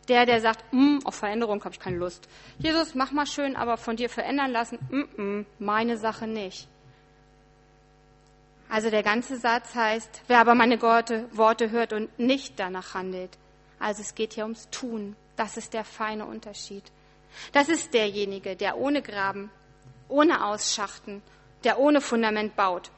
Der, 0.08 0.26
der 0.26 0.40
sagt, 0.40 0.64
mm, 0.72 1.00
auf 1.04 1.16
Veränderung 1.16 1.64
habe 1.64 1.74
ich 1.74 1.80
keine 1.80 1.98
Lust. 1.98 2.28
Jesus, 2.58 2.96
mach 2.96 3.12
mal 3.12 3.26
schön, 3.26 3.56
aber 3.56 3.76
von 3.78 3.98
dir 3.98 4.10
verändern 4.10 4.52
lassen, 4.52 4.80
mm, 4.90 5.22
mm, 5.22 5.46
meine 5.60 5.98
Sache 5.98 6.28
nicht. 6.28 6.68
Also 8.70 8.90
der 8.90 9.04
ganze 9.04 9.38
Satz 9.38 9.76
heißt, 9.76 10.22
wer 10.28 10.40
aber 10.40 10.56
meine 10.56 10.82
Worte, 10.82 11.28
Worte 11.32 11.72
hört 11.72 11.92
und 11.92 12.18
nicht 12.18 12.60
danach 12.60 12.94
handelt. 12.94 13.38
Also 13.80 14.02
es 14.02 14.16
geht 14.16 14.34
hier 14.34 14.44
ums 14.44 14.70
Tun. 14.70 15.16
Das 15.36 15.58
ist 15.58 15.74
der 15.74 15.84
feine 15.84 16.26
Unterschied. 16.26 16.84
Das 17.52 17.68
ist 17.68 17.94
derjenige, 17.94 18.56
der 18.56 18.78
ohne 18.78 19.02
Graben, 19.02 19.52
ohne 20.08 20.46
Ausschachten, 20.46 21.22
der 21.64 21.80
ohne 21.80 22.00
Fundament 22.00 22.56
baut. 22.56 22.92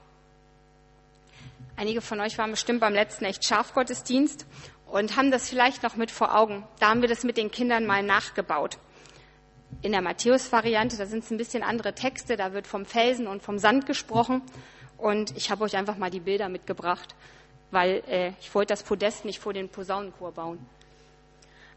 Einige 1.79 2.01
von 2.01 2.19
euch 2.19 2.39
waren 2.39 2.49
bestimmt 2.49 2.79
beim 2.79 2.95
letzten 2.95 3.25
echt 3.25 3.45
Schafgottesdienst 3.45 4.47
und 4.87 5.15
haben 5.15 5.29
das 5.29 5.47
vielleicht 5.47 5.83
noch 5.83 5.95
mit 5.95 6.09
vor 6.09 6.35
Augen. 6.35 6.67
Da 6.79 6.89
haben 6.89 7.01
wir 7.01 7.07
das 7.07 7.23
mit 7.23 7.37
den 7.37 7.51
Kindern 7.51 7.85
mal 7.85 8.01
nachgebaut. 8.01 8.79
In 9.83 9.91
der 9.91 10.01
Matthäus-Variante, 10.01 10.97
da 10.97 11.05
sind 11.05 11.23
es 11.23 11.29
ein 11.29 11.37
bisschen 11.37 11.61
andere 11.61 11.93
Texte, 11.93 12.35
da 12.35 12.51
wird 12.51 12.65
vom 12.65 12.87
Felsen 12.87 13.27
und 13.27 13.43
vom 13.43 13.59
Sand 13.59 13.85
gesprochen. 13.85 14.41
Und 14.97 15.37
ich 15.37 15.51
habe 15.51 15.63
euch 15.65 15.77
einfach 15.77 15.97
mal 15.97 16.09
die 16.09 16.19
Bilder 16.19 16.49
mitgebracht, 16.49 17.13
weil 17.69 18.01
äh, 18.07 18.31
ich 18.41 18.55
wollte 18.55 18.73
das 18.73 18.81
Podest 18.81 19.23
nicht 19.23 19.39
vor 19.39 19.53
den 19.53 19.69
Posaunenchor 19.69 20.31
bauen. 20.31 20.57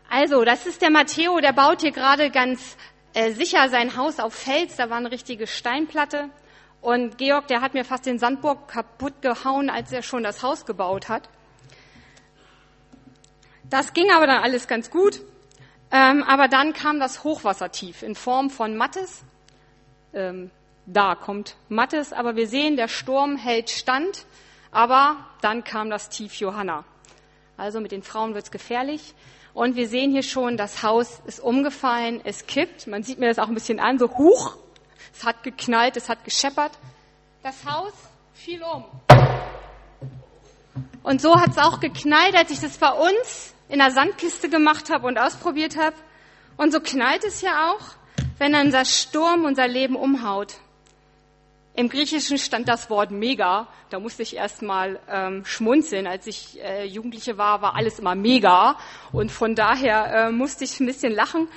Also, 0.08 0.44
das 0.44 0.64
ist 0.64 0.80
der 0.80 0.90
Matteo, 0.90 1.40
der 1.40 1.52
baut 1.52 1.82
hier 1.82 1.92
gerade 1.92 2.30
ganz 2.30 2.78
äh, 3.12 3.32
sicher 3.32 3.68
sein 3.68 3.98
Haus 3.98 4.18
auf 4.18 4.32
Fels, 4.32 4.76
da 4.76 4.88
war 4.88 4.96
eine 4.96 5.10
richtige 5.10 5.46
Steinplatte. 5.46 6.30
Und 6.80 7.18
Georg, 7.18 7.46
der 7.48 7.60
hat 7.60 7.74
mir 7.74 7.84
fast 7.84 8.06
den 8.06 8.18
Sandburg 8.18 8.68
kaputt 8.68 9.20
gehauen, 9.20 9.68
als 9.68 9.92
er 9.92 10.02
schon 10.02 10.22
das 10.22 10.42
Haus 10.42 10.64
gebaut 10.64 11.08
hat. 11.08 11.28
Das 13.68 13.92
ging 13.92 14.10
aber 14.10 14.26
dann 14.26 14.42
alles 14.42 14.66
ganz 14.66 14.90
gut. 14.90 15.20
Ähm, 15.92 16.22
aber 16.22 16.48
dann 16.48 16.72
kam 16.72 17.00
das 17.00 17.24
Hochwassertief 17.24 18.02
in 18.02 18.14
Form 18.14 18.50
von 18.50 18.76
Mattes. 18.76 19.22
Ähm, 20.14 20.50
da 20.86 21.14
kommt 21.14 21.56
Mattes, 21.68 22.12
aber 22.12 22.36
wir 22.36 22.48
sehen, 22.48 22.76
der 22.76 22.88
Sturm 22.88 23.36
hält 23.36 23.70
stand. 23.70 24.26
Aber 24.70 25.16
dann 25.42 25.64
kam 25.64 25.90
das 25.90 26.08
Tief 26.08 26.34
Johanna. 26.34 26.84
Also 27.56 27.80
mit 27.80 27.92
den 27.92 28.02
Frauen 28.02 28.34
wird's 28.34 28.50
gefährlich. 28.50 29.14
Und 29.52 29.76
wir 29.76 29.88
sehen 29.88 30.12
hier 30.12 30.22
schon, 30.22 30.56
das 30.56 30.82
Haus 30.82 31.20
ist 31.26 31.40
umgefallen, 31.40 32.20
es 32.24 32.46
kippt. 32.46 32.86
Man 32.86 33.02
sieht 33.02 33.18
mir 33.18 33.28
das 33.28 33.38
auch 33.38 33.48
ein 33.48 33.54
bisschen 33.54 33.80
an, 33.80 33.98
so 33.98 34.16
huch. 34.16 34.56
Es 35.12 35.24
hat 35.24 35.42
geknallt, 35.42 35.96
es 35.96 36.08
hat 36.08 36.24
gescheppert. 36.24 36.72
Das 37.42 37.64
Haus 37.64 37.92
fiel 38.34 38.62
um. 38.62 38.84
Und 41.02 41.20
so 41.20 41.40
hat 41.40 41.50
es 41.50 41.58
auch 41.58 41.80
geknallt, 41.80 42.34
als 42.34 42.50
ich 42.50 42.60
das 42.60 42.78
bei 42.78 42.90
uns 42.90 43.54
in 43.68 43.78
der 43.78 43.90
Sandkiste 43.90 44.48
gemacht 44.48 44.90
habe 44.90 45.06
und 45.06 45.18
ausprobiert 45.18 45.76
habe. 45.76 45.96
Und 46.56 46.72
so 46.72 46.80
knallt 46.80 47.24
es 47.24 47.40
ja 47.40 47.72
auch, 47.72 47.80
wenn 48.38 48.54
unser 48.54 48.84
Sturm 48.84 49.44
unser 49.44 49.68
Leben 49.68 49.96
umhaut. 49.96 50.56
Im 51.74 51.88
Griechischen 51.88 52.36
stand 52.36 52.68
das 52.68 52.90
Wort 52.90 53.10
mega. 53.10 53.68
Da 53.88 54.00
musste 54.00 54.22
ich 54.22 54.36
erst 54.36 54.60
mal 54.60 54.98
ähm, 55.08 55.44
schmunzeln. 55.44 56.06
Als 56.06 56.26
ich 56.26 56.60
äh, 56.60 56.84
Jugendliche 56.84 57.38
war, 57.38 57.62
war 57.62 57.76
alles 57.76 57.98
immer 58.00 58.14
mega. 58.14 58.76
Und 59.12 59.30
von 59.30 59.54
daher 59.54 60.26
äh, 60.26 60.30
musste 60.32 60.64
ich 60.64 60.78
ein 60.80 60.86
bisschen 60.86 61.14
lachen. 61.14 61.48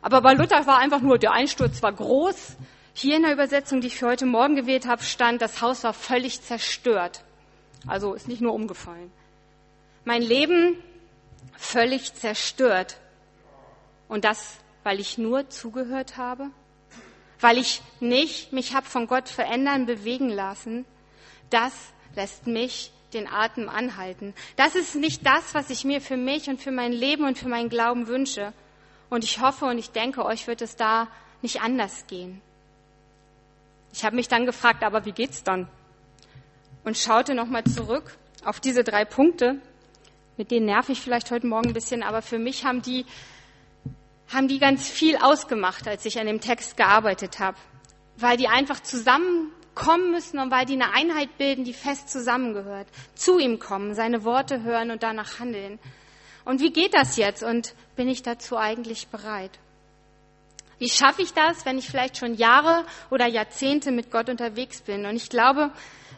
Aber 0.00 0.22
bei 0.22 0.34
Luther 0.34 0.66
war 0.66 0.78
einfach 0.78 1.00
nur, 1.00 1.18
der 1.18 1.32
Einsturz 1.32 1.82
war 1.82 1.92
groß. 1.92 2.56
Hier 2.98 3.16
in 3.16 3.24
der 3.24 3.34
Übersetzung, 3.34 3.82
die 3.82 3.88
ich 3.88 3.98
für 3.98 4.06
heute 4.06 4.24
Morgen 4.24 4.56
gewählt 4.56 4.86
habe, 4.86 5.02
stand, 5.02 5.42
das 5.42 5.60
Haus 5.60 5.84
war 5.84 5.92
völlig 5.92 6.40
zerstört. 6.40 7.24
Also 7.86 8.14
ist 8.14 8.26
nicht 8.26 8.40
nur 8.40 8.54
umgefallen. 8.54 9.12
Mein 10.06 10.22
Leben 10.22 10.82
völlig 11.58 12.14
zerstört. 12.14 12.96
Und 14.08 14.24
das, 14.24 14.56
weil 14.82 14.98
ich 14.98 15.18
nur 15.18 15.50
zugehört 15.50 16.16
habe, 16.16 16.48
weil 17.38 17.58
ich 17.58 17.82
nicht 18.00 18.54
mich 18.54 18.74
habe 18.74 18.86
von 18.86 19.06
Gott 19.06 19.28
verändern, 19.28 19.84
bewegen 19.84 20.30
lassen. 20.30 20.86
Das 21.50 21.74
lässt 22.14 22.46
mich 22.46 22.92
den 23.12 23.28
Atem 23.28 23.68
anhalten. 23.68 24.32
Das 24.56 24.74
ist 24.74 24.94
nicht 24.94 25.26
das, 25.26 25.52
was 25.52 25.68
ich 25.68 25.84
mir 25.84 26.00
für 26.00 26.16
mich 26.16 26.48
und 26.48 26.62
für 26.62 26.72
mein 26.72 26.92
Leben 26.92 27.26
und 27.26 27.36
für 27.36 27.48
meinen 27.48 27.68
Glauben 27.68 28.06
wünsche. 28.06 28.54
Und 29.10 29.22
ich 29.22 29.42
hoffe 29.42 29.66
und 29.66 29.76
ich 29.76 29.90
denke, 29.90 30.24
euch 30.24 30.46
wird 30.46 30.62
es 30.62 30.76
da 30.76 31.08
nicht 31.42 31.60
anders 31.60 32.06
gehen. 32.06 32.40
Ich 33.96 34.04
habe 34.04 34.14
mich 34.14 34.28
dann 34.28 34.46
gefragt, 34.46 34.84
aber 34.84 35.04
wie 35.04 35.12
geht's 35.12 35.42
dann? 35.42 35.66
Und 36.84 36.96
schaute 36.96 37.34
nochmal 37.34 37.64
zurück 37.64 38.16
auf 38.44 38.60
diese 38.60 38.84
drei 38.84 39.04
Punkte 39.04 39.60
mit 40.36 40.50
denen 40.50 40.66
nerv 40.66 40.88
ich 40.88 41.00
vielleicht 41.00 41.30
heute 41.30 41.46
Morgen 41.46 41.68
ein 41.68 41.74
bisschen, 41.74 42.02
aber 42.02 42.22
für 42.22 42.38
mich 42.38 42.64
haben 42.64 42.82
die, 42.82 43.06
haben 44.28 44.48
die 44.48 44.58
ganz 44.58 44.88
viel 44.88 45.16
ausgemacht, 45.16 45.88
als 45.88 46.04
ich 46.04 46.18
an 46.18 46.26
dem 46.26 46.40
Text 46.40 46.76
gearbeitet 46.76 47.38
habe. 47.38 47.56
Weil 48.18 48.36
die 48.36 48.48
einfach 48.48 48.82
zusammenkommen 48.82 50.10
müssen 50.10 50.38
und 50.38 50.50
weil 50.50 50.66
die 50.66 50.74
eine 50.74 50.92
Einheit 50.92 51.36
bilden, 51.38 51.64
die 51.64 51.72
fest 51.72 52.10
zusammengehört. 52.10 52.88
Zu 53.14 53.38
ihm 53.38 53.58
kommen, 53.58 53.94
seine 53.94 54.24
Worte 54.24 54.62
hören 54.62 54.90
und 54.90 55.02
danach 55.02 55.38
handeln. 55.38 55.78
Und 56.44 56.60
wie 56.60 56.72
geht 56.72 56.94
das 56.94 57.16
jetzt? 57.16 57.42
Und 57.42 57.74
bin 57.96 58.08
ich 58.08 58.22
dazu 58.22 58.56
eigentlich 58.58 59.08
bereit? 59.08 59.58
Wie 60.78 60.90
schaffe 60.90 61.22
ich 61.22 61.32
das, 61.32 61.64
wenn 61.64 61.78
ich 61.78 61.88
vielleicht 61.88 62.18
schon 62.18 62.34
Jahre 62.34 62.84
oder 63.10 63.26
Jahrzehnte 63.26 63.92
mit 63.92 64.10
Gott 64.10 64.28
unterwegs 64.28 64.82
bin? 64.82 65.06
Und 65.06 65.16
ich 65.16 65.30
glaube, 65.30 65.70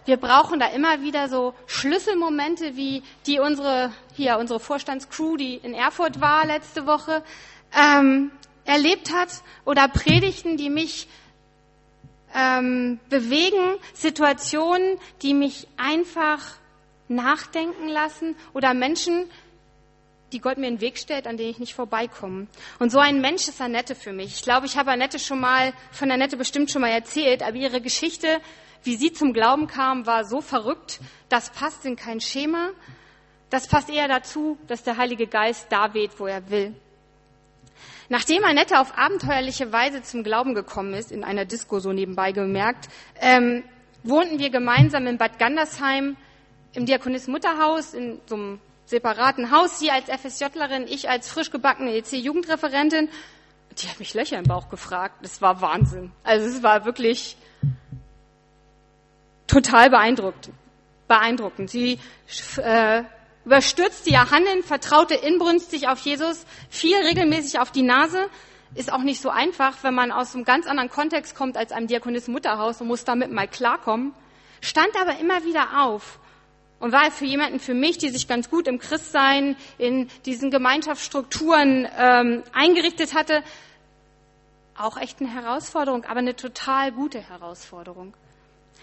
wir 0.05 0.17
brauchen 0.17 0.59
da 0.59 0.67
immer 0.69 1.03
wieder 1.03 1.29
so 1.29 1.55
Schlüsselmomente, 1.67 2.77
wie 2.77 3.03
die 3.27 3.39
unsere, 3.39 3.93
hier 4.15 4.39
unsere 4.39 4.59
Vorstandscrew, 4.59 5.37
die 5.37 5.57
in 5.57 5.75
Erfurt 5.75 6.21
war 6.21 6.45
letzte 6.45 6.87
Woche, 6.87 7.23
ähm, 7.73 8.33
erlebt 8.65 9.13
hat 9.13 9.29
oder 9.65 9.87
Predigten, 9.87 10.57
die 10.57 10.71
mich 10.71 11.09
ähm, 12.35 12.99
bewegen, 13.09 13.77
Situationen, 13.95 14.99
die 15.23 15.35
mich 15.35 15.69
einfach 15.77 16.41
nachdenken 17.09 17.89
lassen 17.89 18.35
oder 18.55 18.75
Menschen, 18.75 19.31
die 20.33 20.41
Gott 20.41 20.59
mir 20.59 20.69
in 20.69 20.75
den 20.77 20.81
Weg 20.81 20.99
stellt, 20.99 21.27
an 21.27 21.37
denen 21.37 21.51
ich 21.51 21.59
nicht 21.59 21.75
vorbeikomme. 21.75 22.47
Und 22.79 22.91
so 22.91 22.99
ein 22.99 23.21
Mensch 23.21 23.49
ist 23.49 23.61
Annette 23.61 23.95
für 23.95 24.13
mich. 24.13 24.35
Ich 24.35 24.43
glaube, 24.43 24.67
ich 24.67 24.77
habe 24.77 24.91
Annette 24.91 25.19
schon 25.19 25.41
mal, 25.41 25.73
von 25.91 26.11
Annette 26.11 26.37
bestimmt 26.37 26.71
schon 26.71 26.83
mal 26.83 26.91
erzählt, 26.91 27.43
aber 27.43 27.57
ihre 27.57 27.81
Geschichte 27.81 28.41
wie 28.83 28.97
sie 28.97 29.13
zum 29.13 29.33
Glauben 29.33 29.67
kam, 29.67 30.07
war 30.07 30.25
so 30.25 30.41
verrückt, 30.41 31.01
das 31.29 31.51
passt 31.51 31.85
in 31.85 31.97
kein 31.97 32.21
Schema. 32.21 32.71
Das 33.51 33.67
passt 33.67 33.91
eher 33.91 34.09
dazu, 34.09 34.59
dass 34.67 34.83
der 34.83 34.97
Heilige 34.97 35.27
Geist 35.27 35.67
da 35.71 35.95
weht, 35.95 36.19
wo 36.19 36.27
er 36.27 36.51
will. 36.51 36.75
Nachdem 38.11 38.45
Annette 38.45 38.81
auf 38.81 38.97
abenteuerliche 38.97 39.73
Weise 39.73 40.03
zum 40.03 40.23
Glauben 40.23 40.55
gekommen 40.55 40.95
ist, 40.95 41.13
in 41.13 41.25
einer 41.25 41.45
Disco 41.45 41.79
so 41.81 41.93
nebenbei 41.93 42.33
gemerkt, 42.33 42.89
ähm, 43.21 43.65
wohnten 44.03 44.39
wir 44.39 44.51
gemeinsam 44.51 45.07
in 45.07 45.19
Bad 45.19 45.39
Gandersheim 45.39 46.17
im 46.75 46.87
Diakonis 46.87 47.27
Mutterhaus 47.27 47.95
in 47.95 48.21
so 48.27 48.35
einem 48.37 48.61
separaten 48.89 49.51
Haus. 49.51 49.79
Sie 49.79 49.91
als 49.91 50.07
FSJlerin, 50.09 50.87
ich 50.89 51.09
als 51.09 51.29
frisch 51.29 51.51
gebackene 51.51 51.95
EC-Jugendreferentin. 51.97 53.09
Die 53.79 53.89
hat 53.89 53.99
mich 53.99 54.15
Löcher 54.15 54.39
im 54.39 54.45
Bauch 54.45 54.69
gefragt. 54.71 55.17
Das 55.23 55.41
war 55.43 55.61
Wahnsinn. 55.61 56.11
Also 56.25 56.49
es 56.49 56.63
war 56.63 56.85
wirklich 56.85 57.37
total 59.47 59.91
beeindruckend. 59.91 60.51
beeindruckend. 61.07 61.71
Sie 61.71 61.99
äh, 62.57 63.03
überstürzte 63.45 64.11
ihr 64.11 64.31
Handeln, 64.31 64.63
vertraute 64.63 65.15
inbrünstig 65.15 65.89
auf 65.89 65.99
Jesus, 66.01 66.45
fiel 66.69 66.97
regelmäßig 66.97 67.61
auf 67.61 67.71
die 67.71 67.83
Nase. 67.83 68.29
Ist 68.75 68.93
auch 68.93 69.03
nicht 69.03 69.23
so 69.23 69.31
einfach, 69.31 69.77
wenn 69.83 69.95
man 69.95 70.13
aus 70.13 70.35
einem 70.35 70.45
ganz 70.45 70.67
anderen 70.67 70.91
Kontext 70.91 71.35
kommt 71.35 71.57
als 71.57 71.73
einem 71.73 71.87
Diakonis 71.87 72.29
Mutterhaus 72.29 72.81
und 72.83 72.89
muss 72.89 73.05
damit 73.05 73.33
mal 73.33 73.49
klarkommen. 73.49 74.13
Stand 74.61 74.91
aber 75.01 75.19
immer 75.19 75.45
wieder 75.45 75.85
auf 75.85 76.19
und 76.81 76.93
war 76.93 77.11
für 77.11 77.25
jemanden, 77.25 77.61
für 77.61 77.75
mich, 77.75 77.99
die 77.99 78.09
sich 78.11 78.29
ganz 78.29 78.51
gut 78.51 78.69
im 78.69 78.79
Christsein, 78.79 79.57
in 79.79 80.09
diesen 80.27 80.51
Gemeinschaftsstrukturen 80.51 81.89
ähm, 81.97 82.43
eingerichtet 82.53 83.15
hatte, 83.15 83.43
auch 84.77 84.97
echt 84.97 85.21
eine 85.21 85.33
Herausforderung, 85.33 86.05
aber 86.05 86.21
eine 86.21 86.37
total 86.37 86.93
gute 86.93 87.21
Herausforderung. 87.21 88.15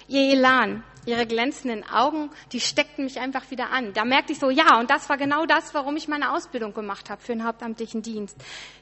Ihr 0.08 0.34
Elan, 0.34 0.84
ihre 1.06 1.26
glänzenden 1.26 1.84
Augen, 1.84 2.30
die 2.52 2.60
steckten 2.60 3.06
mich 3.06 3.20
einfach 3.20 3.50
wieder 3.50 3.72
an. 3.72 3.94
Da 3.94 4.06
merkte 4.06 4.34
ich 4.34 4.40
so, 4.40 4.50
ja, 4.50 4.80
und 4.80 4.90
das 4.92 5.10
war 5.10 5.18
genau 5.18 5.46
das, 5.46 5.74
warum 5.74 5.96
ich 5.96 6.08
meine 6.08 6.34
Ausbildung 6.34 6.74
gemacht 6.74 7.10
habe 7.10 7.22
für 7.22 7.32
den 7.32 7.46
hauptamtlichen 7.46 8.02
Dienst. 8.02 8.38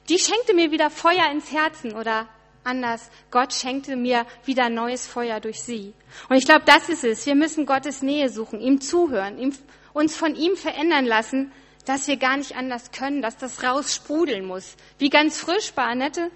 Die 0.09 0.17
schenkte 0.19 0.53
mir 0.53 0.71
wieder 0.71 0.89
Feuer 0.89 1.31
ins 1.31 1.53
Herzen 1.53 1.93
oder 1.93 2.27
anders, 2.63 3.09
Gott 3.31 3.53
schenkte 3.53 3.95
mir 3.95 4.25
wieder 4.45 4.69
neues 4.69 5.05
Feuer 5.05 5.39
durch 5.39 5.61
sie. 5.61 5.93
Und 6.29 6.35
ich 6.35 6.45
glaube, 6.45 6.63
das 6.65 6.89
ist 6.89 7.03
es. 7.03 7.25
Wir 7.25 7.35
müssen 7.35 7.65
Gottes 7.65 8.01
Nähe 8.01 8.29
suchen, 8.29 8.59
ihm 8.59 8.81
zuhören, 8.81 9.37
ihm, 9.37 9.53
uns 9.93 10.15
von 10.15 10.35
ihm 10.35 10.55
verändern 10.55 11.05
lassen, 11.05 11.51
dass 11.85 12.07
wir 12.07 12.17
gar 12.17 12.37
nicht 12.37 12.55
anders 12.55 12.91
können, 12.91 13.21
dass 13.21 13.37
das 13.37 13.63
raussprudeln 13.63 14.45
muss. 14.45 14.75
Wie 14.97 15.09
ganz 15.09 15.39
frisch 15.39 15.73
bei 15.73 15.83
Annette 15.83 16.31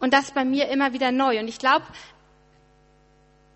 und 0.00 0.12
das 0.12 0.32
bei 0.32 0.44
mir 0.44 0.68
immer 0.68 0.92
wieder 0.92 1.12
neu. 1.12 1.38
Und 1.38 1.48
ich 1.48 1.58
glaube, 1.58 1.84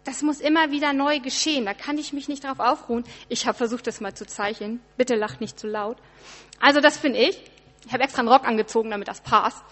das 0.04 0.22
muss 0.22 0.40
immer 0.40 0.70
wieder 0.70 0.92
neu 0.92 1.18
geschehen. 1.18 1.64
Da 1.64 1.74
kann 1.74 1.98
ich 1.98 2.12
mich 2.12 2.28
nicht 2.28 2.44
darauf 2.44 2.60
aufruhen. 2.60 3.04
Ich 3.28 3.46
habe 3.46 3.56
versucht, 3.56 3.86
das 3.86 4.00
mal 4.00 4.14
zu 4.14 4.26
zeichnen. 4.26 4.80
Bitte 4.96 5.16
lacht 5.16 5.40
nicht 5.40 5.58
zu 5.58 5.66
laut. 5.66 5.96
Also 6.60 6.80
das 6.80 6.98
bin 6.98 7.14
ich. 7.14 7.40
Ich 7.86 7.92
habe 7.92 8.04
extra 8.04 8.20
einen 8.20 8.28
Rock 8.28 8.46
angezogen, 8.46 8.90
damit 8.90 9.08
das 9.08 9.20
passt. 9.20 9.62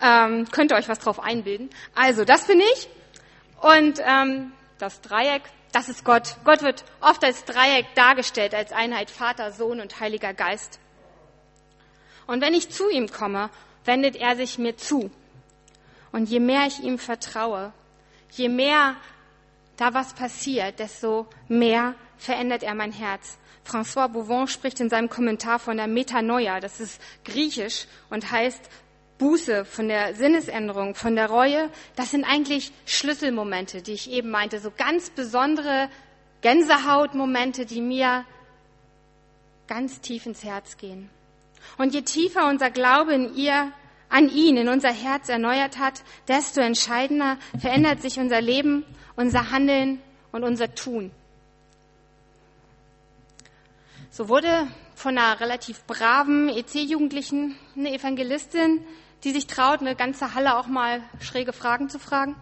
Ähm, 0.00 0.46
könnt 0.50 0.72
ihr 0.72 0.76
euch 0.76 0.88
was 0.88 0.98
drauf 0.98 1.20
einbilden. 1.20 1.70
Also 1.94 2.24
das 2.24 2.46
bin 2.46 2.60
ich. 2.60 2.88
Und 3.60 4.00
ähm, 4.04 4.52
das 4.78 5.00
Dreieck, 5.00 5.42
das 5.72 5.88
ist 5.88 6.04
Gott. 6.04 6.36
Gott 6.44 6.62
wird 6.62 6.84
oft 7.00 7.24
als 7.24 7.44
Dreieck 7.44 7.86
dargestellt, 7.94 8.54
als 8.54 8.72
Einheit 8.72 9.10
Vater, 9.10 9.52
Sohn 9.52 9.80
und 9.80 10.00
Heiliger 10.00 10.34
Geist. 10.34 10.78
Und 12.26 12.40
wenn 12.40 12.54
ich 12.54 12.70
zu 12.70 12.90
ihm 12.90 13.10
komme, 13.10 13.50
wendet 13.84 14.16
er 14.16 14.36
sich 14.36 14.58
mir 14.58 14.76
zu. 14.76 15.10
Und 16.12 16.28
je 16.28 16.40
mehr 16.40 16.66
ich 16.66 16.80
ihm 16.80 16.98
vertraue, 16.98 17.72
je 18.32 18.48
mehr 18.48 18.96
da 19.76 19.94
was 19.94 20.14
passiert, 20.14 20.78
desto 20.78 21.26
mehr 21.48 21.94
verändert 22.16 22.62
er 22.62 22.74
mein 22.74 22.92
Herz. 22.92 23.38
François 23.66 24.08
Bouvon 24.08 24.46
spricht 24.46 24.80
in 24.80 24.88
seinem 24.88 25.08
Kommentar 25.08 25.58
von 25.58 25.76
der 25.76 25.88
Metanoia, 25.88 26.60
das 26.60 26.80
ist 26.80 27.00
griechisch 27.24 27.86
und 28.10 28.30
heißt 28.30 28.60
Buße, 29.18 29.64
von 29.64 29.88
der 29.88 30.14
Sinnesänderung, 30.14 30.94
von 30.94 31.16
der 31.16 31.28
Reue. 31.28 31.70
Das 31.94 32.10
sind 32.10 32.24
eigentlich 32.24 32.72
Schlüsselmomente, 32.84 33.82
die 33.82 33.92
ich 33.92 34.10
eben 34.10 34.30
meinte, 34.30 34.60
so 34.60 34.70
ganz 34.76 35.10
besondere 35.10 35.88
Gänsehautmomente, 36.42 37.66
die 37.66 37.80
mir 37.80 38.24
ganz 39.66 40.00
tief 40.00 40.26
ins 40.26 40.44
Herz 40.44 40.76
gehen. 40.76 41.10
Und 41.78 41.94
je 41.94 42.02
tiefer 42.02 42.48
unser 42.48 42.70
Glaube 42.70 43.14
in 43.14 43.34
ihr, 43.34 43.72
an 44.08 44.28
ihn, 44.28 44.56
in 44.56 44.68
unser 44.68 44.92
Herz 44.92 45.28
erneuert 45.28 45.78
hat, 45.78 46.02
desto 46.28 46.60
entscheidender 46.60 47.38
verändert 47.58 48.02
sich 48.02 48.18
unser 48.18 48.40
Leben 48.40 48.84
unser 49.16 49.50
Handeln 49.50 50.00
und 50.30 50.44
unser 50.44 50.74
Tun. 50.74 51.10
So 54.10 54.28
wurde 54.28 54.68
von 54.94 55.18
einer 55.18 55.40
relativ 55.40 55.82
braven 55.84 56.48
EC-Jugendlichen 56.48 57.56
eine 57.76 57.92
Evangelistin, 57.92 58.84
die 59.24 59.32
sich 59.32 59.46
traut, 59.46 59.80
eine 59.80 59.96
ganze 59.96 60.34
Halle 60.34 60.56
auch 60.56 60.66
mal 60.66 61.02
schräge 61.20 61.52
Fragen 61.52 61.88
zu 61.88 61.98
fragen 61.98 62.36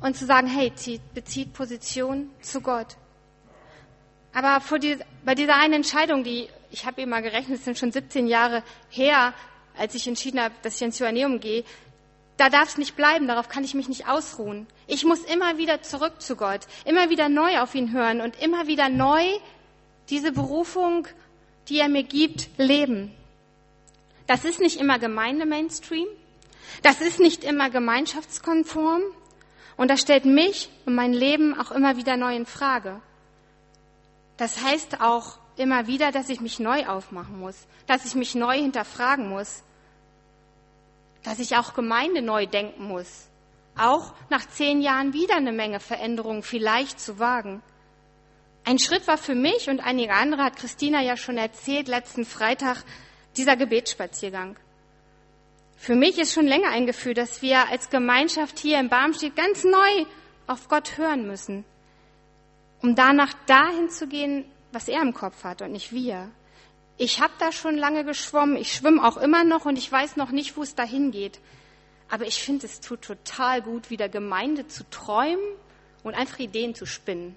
und 0.00 0.16
zu 0.16 0.26
sagen, 0.26 0.48
hey, 0.48 0.72
bezieht 1.14 1.52
Position 1.52 2.30
zu 2.40 2.60
Gott. 2.60 2.96
Aber 4.32 4.60
die, 4.78 4.98
bei 5.24 5.34
dieser 5.34 5.56
einen 5.56 5.74
Entscheidung, 5.74 6.24
die, 6.24 6.48
ich 6.70 6.86
habe 6.86 7.00
eben 7.00 7.10
mal 7.10 7.22
gerechnet, 7.22 7.58
es 7.58 7.64
sind 7.64 7.78
schon 7.78 7.92
17 7.92 8.26
Jahre 8.26 8.62
her, 8.90 9.32
als 9.78 9.94
ich 9.94 10.06
entschieden 10.08 10.40
habe, 10.40 10.54
dass 10.62 10.76
ich 10.76 10.82
ins 10.82 10.98
Joanneum 10.98 11.40
gehe, 11.40 11.64
da 12.36 12.48
darf 12.50 12.70
es 12.70 12.78
nicht 12.78 12.96
bleiben, 12.96 13.28
darauf 13.28 13.48
kann 13.48 13.62
ich 13.62 13.74
mich 13.74 13.88
nicht 13.88 14.08
ausruhen. 14.08 14.66
Ich 14.88 15.04
muss 15.04 15.20
immer 15.20 15.56
wieder 15.56 15.82
zurück 15.82 16.20
zu 16.20 16.34
Gott, 16.34 16.62
immer 16.84 17.10
wieder 17.10 17.28
neu 17.28 17.60
auf 17.60 17.74
ihn 17.76 17.92
hören 17.92 18.20
und 18.20 18.40
immer 18.42 18.66
wieder 18.66 18.88
neu 18.88 19.22
diese 20.10 20.32
Berufung, 20.32 21.06
die 21.68 21.78
er 21.78 21.88
mir 21.88 22.02
gibt, 22.02 22.48
leben. 22.58 23.14
Das 24.26 24.44
ist 24.44 24.60
nicht 24.60 24.80
immer 24.80 24.98
Gemeinde-Mainstream, 24.98 26.06
das 26.82 27.00
ist 27.00 27.20
nicht 27.20 27.44
immer 27.44 27.70
gemeinschaftskonform 27.70 29.02
und 29.76 29.90
das 29.90 30.00
stellt 30.00 30.24
mich 30.24 30.70
und 30.86 30.94
mein 30.94 31.12
Leben 31.12 31.58
auch 31.58 31.70
immer 31.70 31.96
wieder 31.96 32.16
neu 32.16 32.34
in 32.34 32.46
Frage. 32.46 33.00
Das 34.36 34.62
heißt 34.62 35.00
auch 35.00 35.38
immer 35.56 35.86
wieder, 35.86 36.10
dass 36.10 36.28
ich 36.28 36.40
mich 36.40 36.58
neu 36.58 36.86
aufmachen 36.86 37.38
muss, 37.38 37.66
dass 37.86 38.04
ich 38.04 38.14
mich 38.14 38.34
neu 38.34 38.56
hinterfragen 38.56 39.28
muss, 39.28 39.62
dass 41.22 41.38
ich 41.38 41.56
auch 41.56 41.74
Gemeinde 41.74 42.22
neu 42.22 42.46
denken 42.46 42.88
muss. 42.88 43.28
Auch 43.76 44.14
nach 44.30 44.46
zehn 44.48 44.80
Jahren 44.82 45.12
wieder 45.12 45.36
eine 45.36 45.52
Menge 45.52 45.80
Veränderungen 45.80 46.42
vielleicht 46.42 47.00
zu 47.00 47.18
wagen. 47.18 47.62
Ein 48.64 48.78
Schritt 48.78 49.06
war 49.06 49.18
für 49.18 49.34
mich 49.34 49.68
und 49.68 49.80
einige 49.80 50.14
andere 50.14 50.42
hat 50.42 50.56
Christina 50.56 51.02
ja 51.02 51.16
schon 51.16 51.36
erzählt, 51.36 51.88
letzten 51.88 52.24
Freitag, 52.24 52.84
dieser 53.36 53.56
Gebetsspaziergang. 53.56 54.56
Für 55.76 55.94
mich 55.94 56.18
ist 56.18 56.32
schon 56.32 56.46
länger 56.46 56.70
ein 56.70 56.86
Gefühl, 56.86 57.14
dass 57.14 57.42
wir 57.42 57.68
als 57.68 57.90
Gemeinschaft 57.90 58.58
hier 58.58 58.78
in 58.80 58.88
Barmstedt 58.88 59.36
ganz 59.36 59.64
neu 59.64 60.06
auf 60.46 60.68
Gott 60.68 60.96
hören 60.96 61.26
müssen, 61.26 61.64
um 62.80 62.94
danach 62.94 63.34
dahin 63.46 63.90
zu 63.90 64.06
gehen, 64.06 64.44
was 64.72 64.88
er 64.88 65.02
im 65.02 65.14
Kopf 65.14 65.44
hat 65.44 65.62
und 65.62 65.72
nicht 65.72 65.92
wir. 65.92 66.30
Ich 66.96 67.20
habe 67.20 67.32
da 67.38 67.50
schon 67.50 67.76
lange 67.76 68.04
geschwommen, 68.04 68.56
ich 68.56 68.72
schwimme 68.72 69.04
auch 69.04 69.16
immer 69.16 69.44
noch 69.44 69.64
und 69.64 69.78
ich 69.78 69.90
weiß 69.90 70.16
noch 70.16 70.30
nicht, 70.30 70.56
wo 70.56 70.62
es 70.62 70.74
dahin 70.74 71.10
geht. 71.10 71.40
Aber 72.08 72.26
ich 72.26 72.42
finde, 72.42 72.66
es 72.66 72.80
tut 72.80 73.02
total 73.02 73.62
gut, 73.62 73.90
wieder 73.90 74.08
Gemeinde 74.08 74.68
zu 74.68 74.88
träumen 74.90 75.44
und 76.02 76.14
einfach 76.14 76.38
Ideen 76.38 76.74
zu 76.74 76.86
spinnen. 76.86 77.36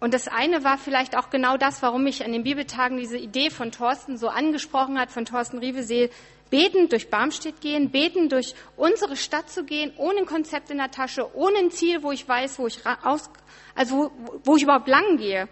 Und 0.00 0.14
das 0.14 0.28
eine 0.28 0.62
war 0.62 0.78
vielleicht 0.78 1.16
auch 1.16 1.30
genau 1.30 1.56
das, 1.56 1.82
warum 1.82 2.04
mich 2.04 2.24
an 2.24 2.32
den 2.32 2.44
Bibeltagen 2.44 2.98
diese 2.98 3.18
Idee 3.18 3.50
von 3.50 3.72
Thorsten 3.72 4.16
so 4.16 4.28
angesprochen 4.28 4.98
hat, 4.98 5.10
von 5.10 5.24
Thorsten 5.24 5.58
Rieveseel, 5.58 6.10
beten 6.50 6.88
durch 6.88 7.10
Barmstedt 7.10 7.60
gehen, 7.60 7.90
beten 7.90 8.28
durch 8.28 8.54
unsere 8.76 9.16
Stadt 9.16 9.50
zu 9.50 9.64
gehen, 9.64 9.92
ohne 9.96 10.20
ein 10.20 10.26
Konzept 10.26 10.70
in 10.70 10.78
der 10.78 10.90
Tasche, 10.90 11.34
ohne 11.36 11.58
ein 11.58 11.70
Ziel, 11.70 12.02
wo 12.02 12.12
ich 12.12 12.26
weiß, 12.26 12.58
wo 12.58 12.66
ich 12.66 12.80
raus, 12.86 13.28
also 13.74 13.96
wo, 13.96 14.40
wo 14.44 14.56
ich 14.56 14.62
überhaupt 14.62 14.88
lang 14.88 15.18
gehe, 15.18 15.48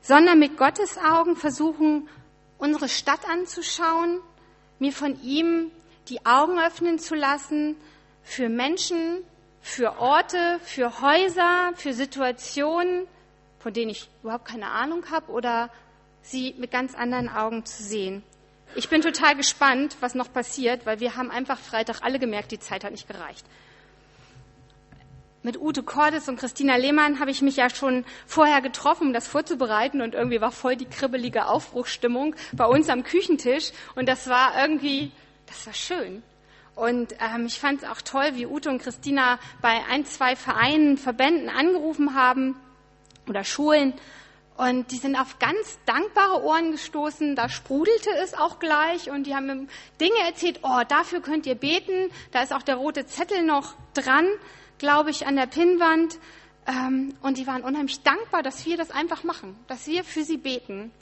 sondern 0.00 0.38
mit 0.38 0.58
Gottes 0.58 0.98
Augen 0.98 1.36
versuchen, 1.36 2.08
unsere 2.58 2.88
Stadt 2.88 3.20
anzuschauen, 3.28 4.20
mir 4.78 4.92
von 4.92 5.22
ihm 5.22 5.70
die 6.08 6.26
Augen 6.26 6.58
öffnen 6.58 6.98
zu 6.98 7.14
lassen 7.14 7.76
für 8.22 8.48
Menschen, 8.48 9.24
für 9.60 9.98
Orte, 9.98 10.58
für 10.64 11.00
Häuser, 11.00 11.72
für 11.76 11.92
Situationen, 11.94 13.06
von 13.62 13.72
denen 13.72 13.90
ich 13.90 14.08
überhaupt 14.22 14.44
keine 14.44 14.70
Ahnung 14.70 15.10
habe 15.10 15.30
oder 15.30 15.70
sie 16.22 16.54
mit 16.58 16.70
ganz 16.70 16.94
anderen 16.94 17.28
Augen 17.28 17.64
zu 17.64 17.82
sehen. 17.82 18.22
Ich 18.74 18.88
bin 18.88 19.02
total 19.02 19.36
gespannt, 19.36 19.96
was 20.00 20.14
noch 20.14 20.32
passiert, 20.32 20.86
weil 20.86 21.00
wir 21.00 21.16
haben 21.16 21.30
einfach 21.30 21.58
Freitag 21.58 22.02
alle 22.02 22.18
gemerkt, 22.18 22.52
die 22.52 22.58
Zeit 22.58 22.84
hat 22.84 22.92
nicht 22.92 23.08
gereicht 23.08 23.44
mit 25.42 25.60
Ute 25.60 25.82
Cordes 25.82 26.28
und 26.28 26.38
Christina 26.38 26.76
Lehmann 26.76 27.18
habe 27.18 27.30
ich 27.30 27.42
mich 27.42 27.56
ja 27.56 27.68
schon 27.68 28.04
vorher 28.26 28.60
getroffen, 28.60 29.08
um 29.08 29.12
das 29.12 29.26
vorzubereiten 29.26 30.00
und 30.00 30.14
irgendwie 30.14 30.40
war 30.40 30.52
voll 30.52 30.76
die 30.76 30.86
kribbelige 30.86 31.46
Aufbruchsstimmung 31.46 32.34
bei 32.52 32.64
uns 32.64 32.88
am 32.88 33.02
Küchentisch 33.02 33.72
und 33.94 34.08
das 34.08 34.28
war 34.28 34.52
irgendwie, 34.60 35.10
das 35.46 35.66
war 35.66 35.74
schön. 35.74 36.22
Und 36.74 37.14
ähm, 37.20 37.46
ich 37.46 37.60
fand 37.60 37.82
es 37.82 37.88
auch 37.88 38.00
toll, 38.00 38.30
wie 38.34 38.46
Ute 38.46 38.70
und 38.70 38.80
Christina 38.80 39.38
bei 39.60 39.82
ein, 39.90 40.06
zwei 40.06 40.36
Vereinen, 40.36 40.96
Verbänden 40.96 41.50
angerufen 41.50 42.14
haben 42.14 42.56
oder 43.28 43.44
Schulen 43.44 43.94
Und 44.56 44.92
die 44.92 44.98
sind 44.98 45.16
auf 45.16 45.38
ganz 45.38 45.78
dankbare 45.86 46.42
Ohren 46.42 46.72
gestoßen. 46.72 47.34
Da 47.34 47.48
sprudelte 47.48 48.10
es 48.22 48.34
auch 48.34 48.58
gleich. 48.58 49.10
Und 49.10 49.26
die 49.26 49.34
haben 49.34 49.68
Dinge 50.00 50.18
erzählt. 50.26 50.60
Oh, 50.62 50.80
dafür 50.86 51.20
könnt 51.20 51.46
ihr 51.46 51.54
beten. 51.54 52.10
Da 52.32 52.42
ist 52.42 52.52
auch 52.52 52.62
der 52.62 52.76
rote 52.76 53.06
Zettel 53.06 53.42
noch 53.42 53.74
dran, 53.94 54.26
glaube 54.78 55.10
ich, 55.10 55.26
an 55.26 55.36
der 55.36 55.46
Pinnwand. 55.46 56.18
Ähm, 56.66 57.14
und 57.22 57.38
die 57.38 57.46
waren 57.46 57.62
unheimlich 57.62 58.02
dankbar, 58.02 58.42
dass 58.42 58.64
wir 58.66 58.76
das 58.76 58.90
einfach 58.90 59.24
machen, 59.24 59.56
dass 59.66 59.86
wir 59.86 60.04
für 60.04 60.22
sie 60.22 60.36
beten. 60.36 60.92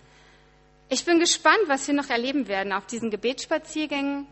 Ich 0.88 1.04
bin 1.04 1.20
gespannt, 1.20 1.60
was 1.66 1.86
wir 1.86 1.94
noch 1.94 2.08
erleben 2.08 2.48
werden 2.48 2.72
auf 2.72 2.86
diesen 2.86 3.10
Gebetsspaziergängen 3.10 4.26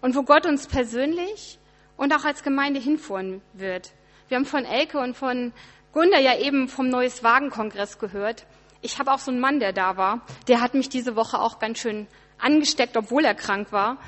und 0.00 0.16
wo 0.16 0.22
Gott 0.22 0.46
uns 0.46 0.66
persönlich 0.66 1.58
und 1.96 2.14
auch 2.14 2.24
als 2.24 2.42
Gemeinde 2.42 2.80
hinführen 2.80 3.42
wird. 3.52 3.92
Wir 4.28 4.36
haben 4.36 4.46
von 4.46 4.64
Elke 4.64 4.98
und 4.98 5.16
von 5.16 5.52
Gunda 5.92 6.18
ja 6.18 6.38
eben 6.38 6.68
vom 6.68 6.88
Neues 6.88 7.24
Wagenkongress 7.24 7.98
gehört. 7.98 8.46
Ich 8.80 8.98
habe 8.98 9.12
auch 9.12 9.18
so 9.18 9.30
einen 9.30 9.40
Mann, 9.40 9.60
der 9.60 9.72
da 9.72 9.96
war. 9.96 10.20
Der 10.46 10.60
hat 10.60 10.74
mich 10.74 10.88
diese 10.88 11.16
Woche 11.16 11.40
auch 11.40 11.58
ganz 11.58 11.78
schön 11.78 12.06
angesteckt, 12.38 12.96
obwohl 12.96 13.24
er 13.24 13.34
krank 13.34 13.72
war. 13.72 13.98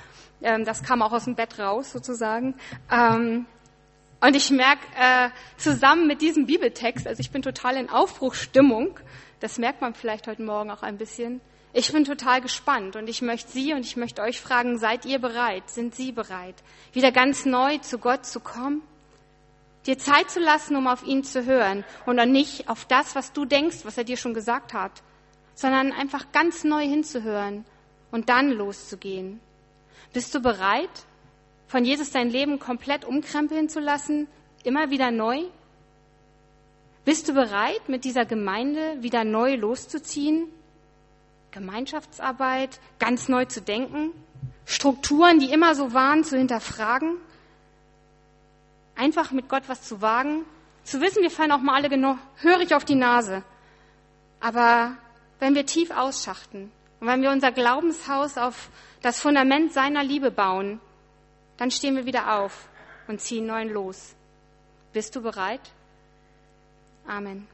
Ähm, 0.43 0.65
das 0.65 0.83
kam 0.83 1.03
auch 1.03 1.13
aus 1.13 1.25
dem 1.25 1.35
Bett 1.35 1.59
raus 1.59 1.93
sozusagen. 1.93 2.55
Ähm, 2.91 3.47
und 4.21 4.37
ich 4.37 4.51
merke 4.51 4.83
äh, 4.97 5.31
zusammen 5.57 6.07
mit 6.07 6.23
diesem 6.23 6.47
Bibeltext, 6.47 7.09
also 7.09 7.19
ich 7.19 7.33
bin 7.33 7.43
total 7.43 7.77
in 7.77 7.91
Aufbruchsstimmung, 7.91 8.99
das 9.41 9.59
merkt 9.59 9.81
man 9.81 9.95
vielleicht 9.95 10.29
heute 10.29 10.43
Morgen 10.43 10.71
auch 10.71 10.85
ein 10.85 10.97
bisschen. 10.97 11.41
Ich 11.73 11.93
bin 11.93 12.05
total 12.05 12.41
gespannt 12.41 12.95
und 12.95 13.09
ich 13.09 13.23
möchte 13.23 13.51
Sie 13.51 13.73
und 13.73 13.81
ich 13.81 13.97
möchte 13.97 14.23
euch 14.23 14.41
fragen, 14.41 14.79
seid 14.79 15.05
ihr 15.07 15.19
bereit? 15.19 15.69
Sind 15.69 15.97
Sie 15.97 16.13
bereit, 16.13 16.55
wieder 16.93 17.11
ganz 17.11 17.45
neu 17.45 17.79
zu 17.79 17.99
Gott 17.99 18.25
zu 18.25 18.39
kommen? 18.39 18.83
Dir 19.87 19.99
Zeit 19.99 20.31
zu 20.31 20.39
lassen, 20.39 20.77
um 20.77 20.87
auf 20.87 21.03
ihn 21.05 21.25
zu 21.25 21.45
hören 21.45 21.85
und 22.07 22.17
dann 22.17 22.31
nicht 22.31 22.69
auf 22.69 22.85
das, 22.85 23.15
was 23.17 23.33
du 23.33 23.45
denkst, 23.45 23.79
was 23.85 23.99
er 23.99 24.05
dir 24.05 24.17
schon 24.17 24.35
gesagt 24.35 24.75
hat, 24.75 25.03
sondern 25.55 25.93
einfach 25.93 26.31
ganz 26.33 26.65
neu 26.65 26.83
hinzuhören 26.83 27.65
und 28.11 28.29
dann 28.29 28.51
loszugehen. 28.51 29.41
Bist 30.13 30.35
du 30.35 30.41
bereit, 30.41 30.91
von 31.67 31.85
Jesus 31.85 32.11
dein 32.11 32.31
Leben 32.31 32.59
komplett 32.59 33.05
umkrempeln 33.05 33.69
zu 33.69 33.81
lassen, 33.81 34.29
immer 34.63 34.91
wieder 34.91 35.11
neu? 35.11 35.41
Bist 37.05 37.29
du 37.29 37.33
bereit, 37.33 37.89
mit 37.89 38.05
dieser 38.05 38.25
Gemeinde 38.25 39.03
wieder 39.03 39.25
neu 39.25 39.57
loszuziehen? 39.57 40.49
Gemeinschaftsarbeit 41.51 42.79
ganz 42.99 43.29
neu 43.29 43.47
zu 43.47 43.61
denken? 43.61 44.13
Strukturen, 44.65 45.41
die 45.41 45.51
immer 45.51 45.75
so 45.75 45.93
waren, 45.93 46.23
zu 46.23 46.37
hinterfragen? 46.37 47.17
Einfach 48.95 49.33
mit 49.33 49.49
Gott 49.49 49.65
was 49.69 49.83
zu 49.83 50.01
wagen? 50.01 50.45
Zu 50.85 51.01
wissen, 51.01 51.23
wir 51.23 51.31
fallen 51.31 51.53
auch 51.53 51.61
mal 51.61 51.75
alle 51.75 51.89
genau 51.89 52.19
hörig 52.37 52.75
auf 52.75 52.85
die 52.85 52.95
Nase. 52.95 53.43
Aber 54.41 54.97
wenn 55.39 55.55
wir 55.55 55.67
tief 55.67 55.91
ausschachten 55.91 56.71
und 57.01 57.07
wenn 57.07 57.23
wir 57.23 57.31
unser 57.31 57.53
Glaubenshaus 57.53 58.37
auf 58.37 58.69
das 59.01 59.21
Fundament 59.21 59.73
seiner 59.73 60.03
Liebe 60.03 60.31
bauen, 60.31 60.81
dann 61.57 61.71
stehen 61.71 61.97
wir 61.97 62.07
wieder 62.07 62.39
auf 62.39 62.69
und 63.09 63.21
ziehen 63.21 63.47
neuen 63.47 63.71
los. 63.73 64.15
Bist 64.93 65.15
du 65.17 65.23
bereit? 65.23 65.73
Amen. 67.07 67.47